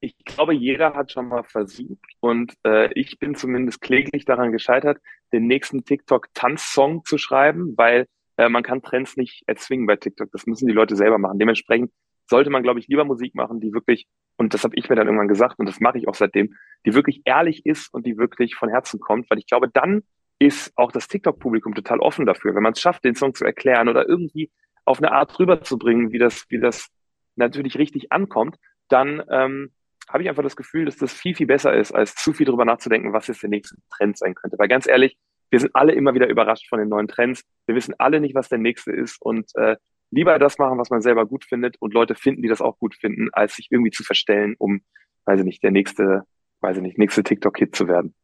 ich 0.00 0.16
glaube, 0.24 0.54
jeder 0.54 0.94
hat 0.94 1.12
schon 1.12 1.28
mal 1.28 1.44
versucht 1.44 1.98
und 2.20 2.54
äh, 2.66 2.90
ich 2.94 3.18
bin 3.18 3.34
zumindest 3.34 3.80
kläglich 3.80 4.24
daran 4.24 4.52
gescheitert, 4.52 4.98
den 5.32 5.46
nächsten 5.46 5.84
TikTok-Tanzsong 5.84 7.04
zu 7.04 7.18
schreiben, 7.18 7.74
weil 7.76 8.06
äh, 8.36 8.48
man 8.48 8.62
kann 8.62 8.82
Trends 8.82 9.16
nicht 9.16 9.44
erzwingen 9.46 9.86
bei 9.86 9.96
TikTok. 9.96 10.30
Das 10.32 10.46
müssen 10.46 10.66
die 10.66 10.72
Leute 10.72 10.96
selber 10.96 11.18
machen. 11.18 11.38
Dementsprechend 11.38 11.92
sollte 12.28 12.50
man, 12.50 12.62
glaube 12.62 12.80
ich, 12.80 12.88
lieber 12.88 13.04
Musik 13.04 13.34
machen, 13.34 13.60
die 13.60 13.72
wirklich, 13.72 14.06
und 14.36 14.54
das 14.54 14.64
habe 14.64 14.74
ich 14.76 14.88
mir 14.88 14.96
dann 14.96 15.06
irgendwann 15.06 15.28
gesagt 15.28 15.58
und 15.58 15.66
das 15.66 15.80
mache 15.80 15.98
ich 15.98 16.08
auch 16.08 16.14
seitdem, 16.14 16.54
die 16.84 16.94
wirklich 16.94 17.22
ehrlich 17.24 17.64
ist 17.64 17.92
und 17.92 18.06
die 18.06 18.16
wirklich 18.18 18.54
von 18.54 18.68
Herzen 18.68 19.00
kommt, 19.00 19.30
weil 19.30 19.38
ich 19.38 19.46
glaube, 19.46 19.68
dann 19.72 20.02
ist 20.46 20.72
auch 20.76 20.92
das 20.92 21.08
TikTok-Publikum 21.08 21.74
total 21.74 22.00
offen 22.00 22.26
dafür. 22.26 22.54
Wenn 22.54 22.62
man 22.62 22.72
es 22.72 22.80
schafft, 22.80 23.04
den 23.04 23.14
Song 23.14 23.34
zu 23.34 23.44
erklären 23.44 23.88
oder 23.88 24.08
irgendwie 24.08 24.50
auf 24.84 24.98
eine 24.98 25.12
Art 25.12 25.38
rüberzubringen, 25.38 26.12
wie 26.12 26.18
das, 26.18 26.46
wie 26.48 26.58
das 26.58 26.88
natürlich 27.36 27.78
richtig 27.78 28.12
ankommt, 28.12 28.56
dann 28.88 29.22
ähm, 29.30 29.72
habe 30.08 30.22
ich 30.22 30.28
einfach 30.28 30.42
das 30.42 30.56
Gefühl, 30.56 30.84
dass 30.84 30.96
das 30.96 31.12
viel, 31.12 31.34
viel 31.34 31.46
besser 31.46 31.74
ist, 31.74 31.92
als 31.92 32.14
zu 32.14 32.32
viel 32.32 32.46
drüber 32.46 32.64
nachzudenken, 32.64 33.12
was 33.12 33.28
jetzt 33.28 33.42
der 33.42 33.50
nächste 33.50 33.76
Trend 33.90 34.18
sein 34.18 34.34
könnte. 34.34 34.58
Weil 34.58 34.68
ganz 34.68 34.86
ehrlich, 34.86 35.16
wir 35.50 35.60
sind 35.60 35.74
alle 35.74 35.92
immer 35.92 36.14
wieder 36.14 36.28
überrascht 36.28 36.68
von 36.68 36.78
den 36.78 36.88
neuen 36.88 37.08
Trends. 37.08 37.44
Wir 37.66 37.74
wissen 37.74 37.94
alle 37.98 38.20
nicht, 38.20 38.34
was 38.34 38.48
der 38.48 38.58
nächste 38.58 38.90
ist. 38.90 39.20
Und 39.20 39.50
äh, 39.54 39.76
lieber 40.10 40.38
das 40.38 40.58
machen, 40.58 40.78
was 40.78 40.90
man 40.90 41.02
selber 41.02 41.26
gut 41.26 41.44
findet 41.44 41.76
und 41.80 41.94
Leute 41.94 42.14
finden, 42.14 42.42
die 42.42 42.48
das 42.48 42.60
auch 42.60 42.78
gut 42.78 42.94
finden, 42.94 43.28
als 43.32 43.56
sich 43.56 43.68
irgendwie 43.70 43.90
zu 43.90 44.02
verstellen, 44.02 44.54
um, 44.58 44.82
weiß 45.24 45.40
ich 45.40 45.46
nicht, 45.46 45.62
der 45.62 45.70
nächste, 45.70 46.22
weiß 46.60 46.78
ich 46.78 46.82
nicht, 46.82 46.98
nächste 46.98 47.22
TikTok-Hit 47.22 47.76
zu 47.76 47.86
werden. 47.88 48.14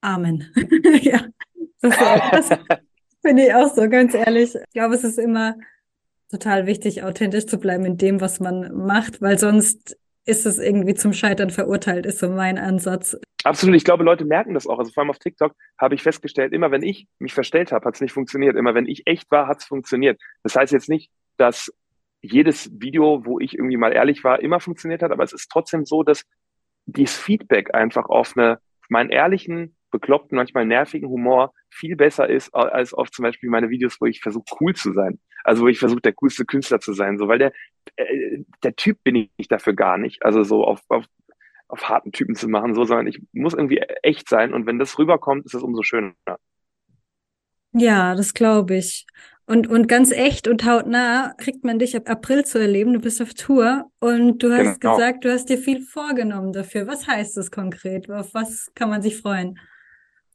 Amen. 0.00 0.52
ja, 1.02 1.24
das, 1.80 1.96
das 2.30 2.58
finde 3.22 3.46
ich 3.46 3.54
auch 3.54 3.74
so, 3.74 3.88
ganz 3.88 4.14
ehrlich. 4.14 4.54
Ich 4.54 4.72
glaube, 4.72 4.94
es 4.94 5.04
ist 5.04 5.18
immer 5.18 5.56
total 6.30 6.66
wichtig, 6.66 7.02
authentisch 7.02 7.46
zu 7.46 7.58
bleiben 7.58 7.84
in 7.84 7.96
dem, 7.96 8.20
was 8.20 8.40
man 8.40 8.72
macht, 8.86 9.20
weil 9.22 9.38
sonst 9.38 9.96
ist 10.28 10.44
es 10.44 10.58
irgendwie 10.58 10.94
zum 10.94 11.14
Scheitern 11.14 11.48
verurteilt, 11.48 12.04
ist 12.04 12.18
so 12.18 12.28
mein 12.28 12.58
Ansatz. 12.58 13.16
Absolut, 13.44 13.74
ich 13.76 13.84
glaube, 13.84 14.04
Leute 14.04 14.26
merken 14.26 14.52
das 14.52 14.66
auch. 14.66 14.78
Also 14.78 14.92
vor 14.92 15.02
allem 15.02 15.10
auf 15.10 15.18
TikTok 15.18 15.54
habe 15.78 15.94
ich 15.94 16.02
festgestellt, 16.02 16.52
immer 16.52 16.70
wenn 16.70 16.82
ich 16.82 17.06
mich 17.18 17.32
verstellt 17.32 17.72
habe, 17.72 17.86
hat 17.86 17.94
es 17.94 18.02
nicht 18.02 18.12
funktioniert. 18.12 18.54
Immer 18.54 18.74
wenn 18.74 18.86
ich 18.86 19.06
echt 19.06 19.30
war, 19.30 19.48
hat 19.48 19.60
es 19.60 19.64
funktioniert. 19.64 20.20
Das 20.42 20.54
heißt 20.54 20.72
jetzt 20.72 20.90
nicht, 20.90 21.10
dass 21.38 21.72
jedes 22.20 22.70
Video, 22.78 23.24
wo 23.24 23.40
ich 23.40 23.54
irgendwie 23.54 23.78
mal 23.78 23.92
ehrlich 23.92 24.22
war, 24.22 24.40
immer 24.40 24.60
funktioniert 24.60 25.02
hat, 25.02 25.12
aber 25.12 25.24
es 25.24 25.32
ist 25.32 25.48
trotzdem 25.50 25.86
so, 25.86 26.02
dass 26.02 26.24
dieses 26.84 27.16
Feedback 27.16 27.74
einfach 27.74 28.06
auf 28.10 28.36
eine, 28.36 28.58
meinen 28.90 29.08
ehrlichen, 29.08 29.76
bekloppten, 29.90 30.36
manchmal 30.36 30.66
nervigen 30.66 31.08
Humor 31.08 31.52
viel 31.70 31.96
besser 31.96 32.28
ist 32.28 32.54
als 32.54 32.94
auf 32.94 33.10
zum 33.10 33.24
Beispiel 33.24 33.50
meine 33.50 33.70
Videos, 33.70 34.00
wo 34.00 34.06
ich 34.06 34.20
versuche 34.20 34.44
cool 34.60 34.74
zu 34.74 34.92
sein. 34.92 35.18
Also 35.44 35.62
wo 35.62 35.68
ich 35.68 35.78
versuche 35.78 36.00
der 36.00 36.12
coolste 36.14 36.44
Künstler 36.44 36.80
zu 36.80 36.92
sein, 36.92 37.18
so 37.18 37.28
weil 37.28 37.38
der 37.38 37.52
äh, 37.96 38.38
der 38.62 38.76
Typ 38.76 39.02
bin 39.04 39.30
ich 39.36 39.48
dafür 39.48 39.74
gar 39.74 39.98
nicht. 39.98 40.24
Also 40.24 40.42
so 40.42 40.64
auf, 40.64 40.82
auf 40.88 41.04
auf 41.68 41.88
harten 41.88 42.12
Typen 42.12 42.34
zu 42.34 42.48
machen, 42.48 42.74
so, 42.74 42.84
sondern 42.84 43.06
ich 43.06 43.20
muss 43.32 43.52
irgendwie 43.52 43.78
echt 44.02 44.28
sein 44.28 44.54
und 44.54 44.66
wenn 44.66 44.78
das 44.78 44.98
rüberkommt, 44.98 45.44
ist 45.44 45.54
es 45.54 45.62
umso 45.62 45.82
schöner. 45.82 46.14
Ja, 47.72 48.14
das 48.14 48.32
glaube 48.32 48.76
ich. 48.76 49.06
Und, 49.46 49.66
und 49.66 49.88
ganz 49.88 50.10
echt 50.10 50.46
und 50.46 50.66
hautnah 50.66 51.34
kriegt 51.38 51.64
man 51.64 51.78
dich 51.78 51.96
ab 51.96 52.08
April 52.08 52.44
zu 52.44 52.58
erleben. 52.58 52.92
Du 52.92 53.00
bist 53.00 53.22
auf 53.22 53.32
Tour 53.32 53.90
und 53.98 54.42
du 54.42 54.52
hast 54.52 54.80
genau. 54.80 54.96
gesagt, 54.96 55.24
du 55.24 55.32
hast 55.32 55.46
dir 55.46 55.56
viel 55.56 55.80
vorgenommen 55.80 56.52
dafür. 56.52 56.86
Was 56.86 57.06
heißt 57.06 57.36
das 57.36 57.50
konkret? 57.50 58.10
Auf 58.10 58.34
was 58.34 58.70
kann 58.74 58.90
man 58.90 59.00
sich 59.00 59.16
freuen? 59.16 59.58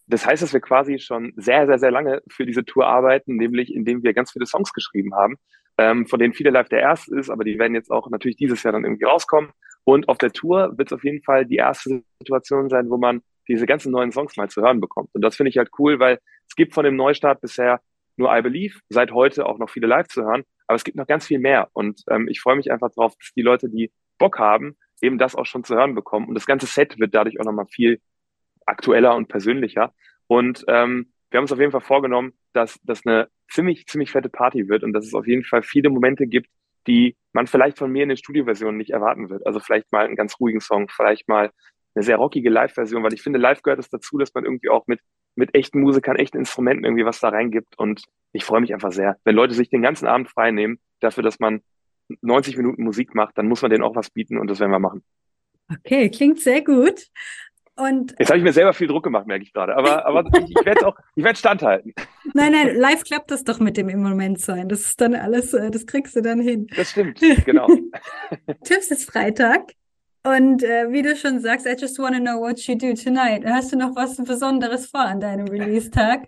Das 0.08 0.26
heißt, 0.26 0.44
dass 0.44 0.54
wir 0.54 0.60
quasi 0.60 1.00
schon 1.00 1.34
sehr, 1.36 1.66
sehr, 1.66 1.80
sehr 1.80 1.92
lange 1.92 2.22
für 2.30 2.46
diese 2.46 2.66
Tour 2.66 2.88
arbeiten, 2.88 3.38
nämlich 3.38 3.74
indem 3.74 4.04
wir 4.04 4.14
ganz 4.14 4.32
viele 4.32 4.46
Songs 4.46 4.74
geschrieben 4.74 5.16
haben, 5.16 5.38
ähm, 5.78 6.06
von 6.08 6.20
denen 6.20 6.34
viele 6.34 6.50
live 6.50 6.70
der 6.70 6.82
erste 6.82 7.16
ist, 7.16 7.30
aber 7.30 7.44
die 7.44 7.58
werden 7.58 7.74
jetzt 7.74 7.90
auch 7.90 8.10
natürlich 8.10 8.38
dieses 8.38 8.64
Jahr 8.64 8.74
dann 8.74 8.84
irgendwie 8.84 9.06
rauskommen. 9.06 9.52
Und 9.86 10.10
auf 10.10 10.18
der 10.18 10.32
Tour 10.32 10.78
wird 10.78 10.90
es 10.90 10.94
auf 10.94 11.04
jeden 11.04 11.24
Fall 11.24 11.46
die 11.46 11.56
erste 11.56 12.04
Situation 12.20 12.70
sein, 12.70 12.90
wo 12.90 12.98
man 12.98 13.22
diese 13.48 13.66
ganzen 13.66 13.92
neuen 13.92 14.12
Songs 14.12 14.38
mal 14.38 14.50
zu 14.50 14.62
hören 14.62 14.80
bekommt. 14.80 15.10
Und 15.14 15.22
das 15.22 15.36
finde 15.36 15.50
ich 15.50 15.58
halt 15.58 15.70
cool, 15.78 16.00
weil 16.00 16.20
es 16.48 16.56
gibt 16.56 16.74
von 16.74 16.86
dem 16.86 16.96
Neustart 16.96 17.42
bisher 17.42 17.82
nur 18.16 18.36
I 18.36 18.42
Believe, 18.42 18.80
seit 18.90 19.12
heute 19.12 19.46
auch 19.46 19.58
noch 19.58 19.70
viele 19.70 19.88
live 19.88 20.08
zu 20.08 20.24
hören, 20.24 20.44
aber 20.68 20.76
es 20.76 20.84
gibt 20.84 20.98
noch 20.98 21.08
ganz 21.08 21.26
viel 21.26 21.40
mehr. 21.40 21.70
Und 21.74 22.04
ähm, 22.10 22.28
ich 22.30 22.40
freue 22.42 22.56
mich 22.56 22.72
einfach 22.72 22.92
drauf, 22.92 23.16
dass 23.20 23.34
die 23.36 23.42
Leute, 23.42 23.70
die 23.70 23.92
Bock 24.18 24.40
haben, 24.40 24.78
eben 25.02 25.18
das 25.18 25.36
auch 25.36 25.46
schon 25.46 25.64
zu 25.64 25.76
hören 25.76 25.96
bekommen. 25.96 26.28
Und 26.28 26.36
das 26.36 26.46
ganze 26.46 26.68
Set 26.68 27.00
wird 27.00 27.14
dadurch 27.14 27.40
auch 27.40 27.46
nochmal 27.46 27.66
viel 27.66 28.00
aktueller 28.66 29.16
und 29.16 29.28
persönlicher. 29.28 29.94
Und 30.28 30.64
ähm, 30.68 31.12
wir 31.30 31.38
haben 31.38 31.44
uns 31.44 31.52
auf 31.52 31.60
jeden 31.60 31.72
Fall 31.72 31.82
vorgenommen, 31.82 32.34
dass 32.54 32.80
das 32.84 33.06
eine 33.06 33.28
ziemlich, 33.50 33.88
ziemlich 33.88 34.12
fette 34.12 34.30
Party 34.30 34.68
wird 34.70 34.84
und 34.84 34.94
dass 34.94 35.06
es 35.06 35.14
auf 35.14 35.28
jeden 35.28 35.44
Fall 35.44 35.64
viele 35.64 35.90
Momente 35.90 36.28
gibt, 36.28 36.50
die 36.88 37.16
man 37.32 37.48
vielleicht 37.48 37.78
von 37.78 37.92
mir 37.92 38.04
in 38.04 38.10
den 38.10 38.18
Studioversionen 38.18 38.78
nicht 38.78 38.92
erwarten 38.92 39.30
wird. 39.30 39.46
Also 39.46 39.60
vielleicht 39.60 39.92
mal 39.92 40.06
einen 40.06 40.16
ganz 40.16 40.40
ruhigen 40.40 40.60
Song, 40.60 40.90
vielleicht 40.90 41.28
mal 41.28 41.52
eine 41.96 42.04
sehr 42.04 42.18
rockige 42.18 42.50
Live-Version, 42.50 43.04
weil 43.04 43.14
ich 43.14 43.22
finde, 43.22 43.40
live 43.40 43.62
gehört 43.62 43.80
es 43.80 43.90
dazu, 43.90 44.18
dass 44.18 44.34
man 44.34 44.46
irgendwie 44.46 44.70
auch 44.70 44.88
mit, 44.88 45.00
mit 45.36 45.54
echten 45.56 45.80
Musikern, 45.82 46.16
echten 46.16 46.38
Instrumenten 46.38 46.86
irgendwie 46.86 47.06
was 47.06 47.20
da 47.20 47.30
reingibt. 47.30 47.78
Und 47.78 48.04
ich 48.32 48.44
freue 48.44 48.62
mich 48.62 48.74
einfach 48.74 48.92
sehr. 48.92 49.18
Wenn 49.24 49.36
Leute 49.36 49.54
sich 49.54 49.70
den 49.70 49.82
ganzen 49.82 50.08
Abend 50.08 50.30
frei 50.30 50.52
nehmen, 50.52 50.80
dafür, 51.00 51.24
dass 51.24 51.40
man 51.40 51.62
90 52.22 52.58
Minuten 52.58 52.84
Musik 52.84 53.16
macht, 53.16 53.38
dann 53.38 53.48
muss 53.48 53.62
man 53.62 53.72
denen 53.72 53.84
auch 53.84 53.96
was 53.96 54.10
bieten 54.10 54.38
und 54.38 54.50
das 54.50 54.60
werden 54.60 54.72
wir 54.72 54.80
machen. 54.80 55.04
Okay, 55.70 56.10
klingt 56.10 56.40
sehr 56.40 56.62
gut. 56.64 57.08
Und 57.76 58.14
Jetzt 58.20 58.30
habe 58.30 58.38
ich 58.38 58.44
mir 58.44 58.54
selber 58.54 58.74
viel 58.74 58.88
Druck 58.88 59.04
gemacht, 59.04 59.26
merke 59.26 59.44
ich 59.44 59.52
gerade. 59.52 59.76
Aber, 59.76 60.06
aber 60.06 60.24
ich, 60.38 60.56
ich 60.56 60.66
werde 60.66 60.88
auch, 60.88 60.96
ich 61.16 61.24
werde 61.24 61.38
standhalten. 61.38 61.94
Nein, 62.34 62.52
nein, 62.52 62.76
live 62.76 63.04
klappt 63.04 63.32
das 63.32 63.44
doch 63.44 63.60
mit 63.60 63.78
dem 63.78 63.90
im 63.90 64.04
Moment 64.04 64.40
sein. 64.40 64.70
Das 64.70 64.82
ist 64.82 65.02
dann 65.02 65.16
alles, 65.16 65.54
äh, 65.54 65.72
das 65.72 65.88
kriegst 65.88 66.16
du 66.16 66.22
dann 66.22 66.40
hin. 66.40 66.68
Das 66.76 66.92
stimmt, 66.92 67.20
genau. 67.46 67.68
Tipps 68.64 68.92
ist 68.92 69.10
Freitag. 69.10 69.72
Und 70.26 70.64
äh, 70.64 70.92
wie 70.92 71.02
du 71.02 71.16
schon 71.16 71.40
sagst, 71.40 71.66
I 71.66 71.76
just 71.78 71.98
want 72.00 72.16
to 72.16 72.22
know 72.22 72.40
what 72.40 72.60
you 72.68 72.76
do 72.76 72.94
tonight. 72.94 73.44
Hast 73.46 73.74
du 73.74 73.78
noch 73.78 73.96
was 73.96 74.18
Besonderes 74.18 74.86
vor 74.86 75.02
an 75.02 75.20
deinem 75.20 75.48
Release-Tag? 75.48 76.28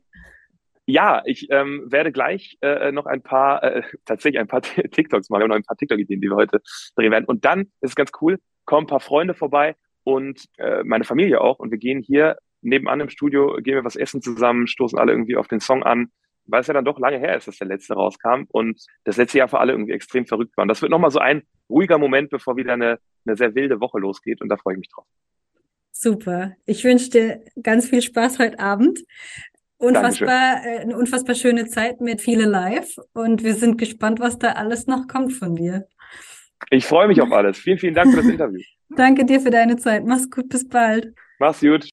Ja, 0.87 1.21
ich 1.25 1.47
ähm, 1.49 1.85
werde 1.87 2.11
gleich 2.11 2.57
äh, 2.61 2.91
noch 2.91 3.05
ein 3.05 3.21
paar, 3.21 3.63
äh, 3.63 3.83
tatsächlich 4.05 4.39
ein 4.39 4.47
paar 4.47 4.61
TikToks 4.91 5.29
machen, 5.29 5.47
noch 5.47 5.55
ein 5.55 5.63
paar 5.63 5.77
TikTok-Ideen, 5.77 6.21
die 6.21 6.29
wir 6.29 6.35
heute 6.35 6.61
drehen 6.95 7.11
werden. 7.11 7.25
Und 7.25 7.45
dann 7.45 7.61
ist 7.81 7.91
es 7.91 7.95
ganz 7.95 8.11
cool, 8.21 8.39
kommen 8.65 8.85
ein 8.85 8.89
paar 8.89 8.99
Freunde 8.99 9.33
vorbei 9.33 9.75
und 10.05 10.45
äh, 10.57 10.83
meine 10.83 11.03
Familie 11.03 11.41
auch. 11.41 11.59
Und 11.59 11.71
wir 11.71 11.77
gehen 11.77 12.01
hier 12.01 12.37
nebenan 12.61 13.01
im 13.01 13.09
Studio, 13.09 13.57
gehen 13.61 13.75
wir 13.75 13.83
was 13.83 13.97
essen 13.97 14.21
zusammen, 14.21 14.67
stoßen 14.67 14.97
alle 14.97 15.11
irgendwie 15.11 15.35
auf 15.35 15.47
den 15.47 15.59
Song 15.59 15.83
an, 15.83 16.11
weil 16.45 16.61
es 16.61 16.67
ja 16.67 16.73
dann 16.73 16.85
doch 16.85 16.99
lange 16.99 17.19
her 17.19 17.35
ist, 17.35 17.47
dass 17.47 17.57
der 17.57 17.67
letzte 17.67 17.95
rauskam 17.95 18.43
und 18.49 18.81
das 19.03 19.17
letzte 19.17 19.39
Jahr 19.39 19.47
für 19.47 19.59
alle 19.59 19.73
irgendwie 19.73 19.93
extrem 19.93 20.25
verrückt 20.25 20.55
war. 20.55 20.61
Und 20.61 20.69
das 20.69 20.81
wird 20.81 20.91
nochmal 20.91 21.11
so 21.11 21.19
ein 21.19 21.43
ruhiger 21.69 21.97
Moment, 21.97 22.29
bevor 22.29 22.55
wieder 22.55 22.73
eine, 22.73 22.99
eine 23.25 23.35
sehr 23.35 23.53
wilde 23.55 23.81
Woche 23.81 23.99
losgeht 23.99 24.41
und 24.41 24.49
da 24.49 24.57
freue 24.57 24.75
ich 24.75 24.79
mich 24.79 24.89
drauf. 24.89 25.05
Super. 25.91 26.55
Ich 26.65 26.83
wünsche 26.83 27.09
dir 27.09 27.41
ganz 27.63 27.89
viel 27.89 28.01
Spaß 28.01 28.39
heute 28.39 28.59
Abend. 28.59 28.99
Unfassbar, 29.77 30.63
äh, 30.65 30.79
eine 30.79 30.97
unfassbar 30.97 31.35
schöne 31.35 31.67
Zeit 31.67 31.99
mit 31.99 32.21
viele 32.21 32.45
live 32.45 32.95
und 33.13 33.43
wir 33.43 33.55
sind 33.55 33.77
gespannt, 33.77 34.19
was 34.19 34.37
da 34.37 34.53
alles 34.53 34.87
noch 34.87 35.07
kommt 35.07 35.33
von 35.33 35.55
dir. 35.55 35.87
Ich 36.69 36.85
freue 36.85 37.07
mich 37.07 37.21
auf 37.21 37.31
alles. 37.31 37.57
Vielen, 37.57 37.77
vielen 37.77 37.93
Dank 37.93 38.11
für 38.11 38.17
das 38.17 38.27
Interview. 38.27 38.61
Danke 38.95 39.25
dir 39.25 39.41
für 39.41 39.49
deine 39.49 39.77
Zeit. 39.77 40.05
Mach's 40.05 40.29
gut, 40.29 40.49
bis 40.49 40.67
bald. 40.67 41.13
Mach's 41.39 41.59
gut. 41.59 41.83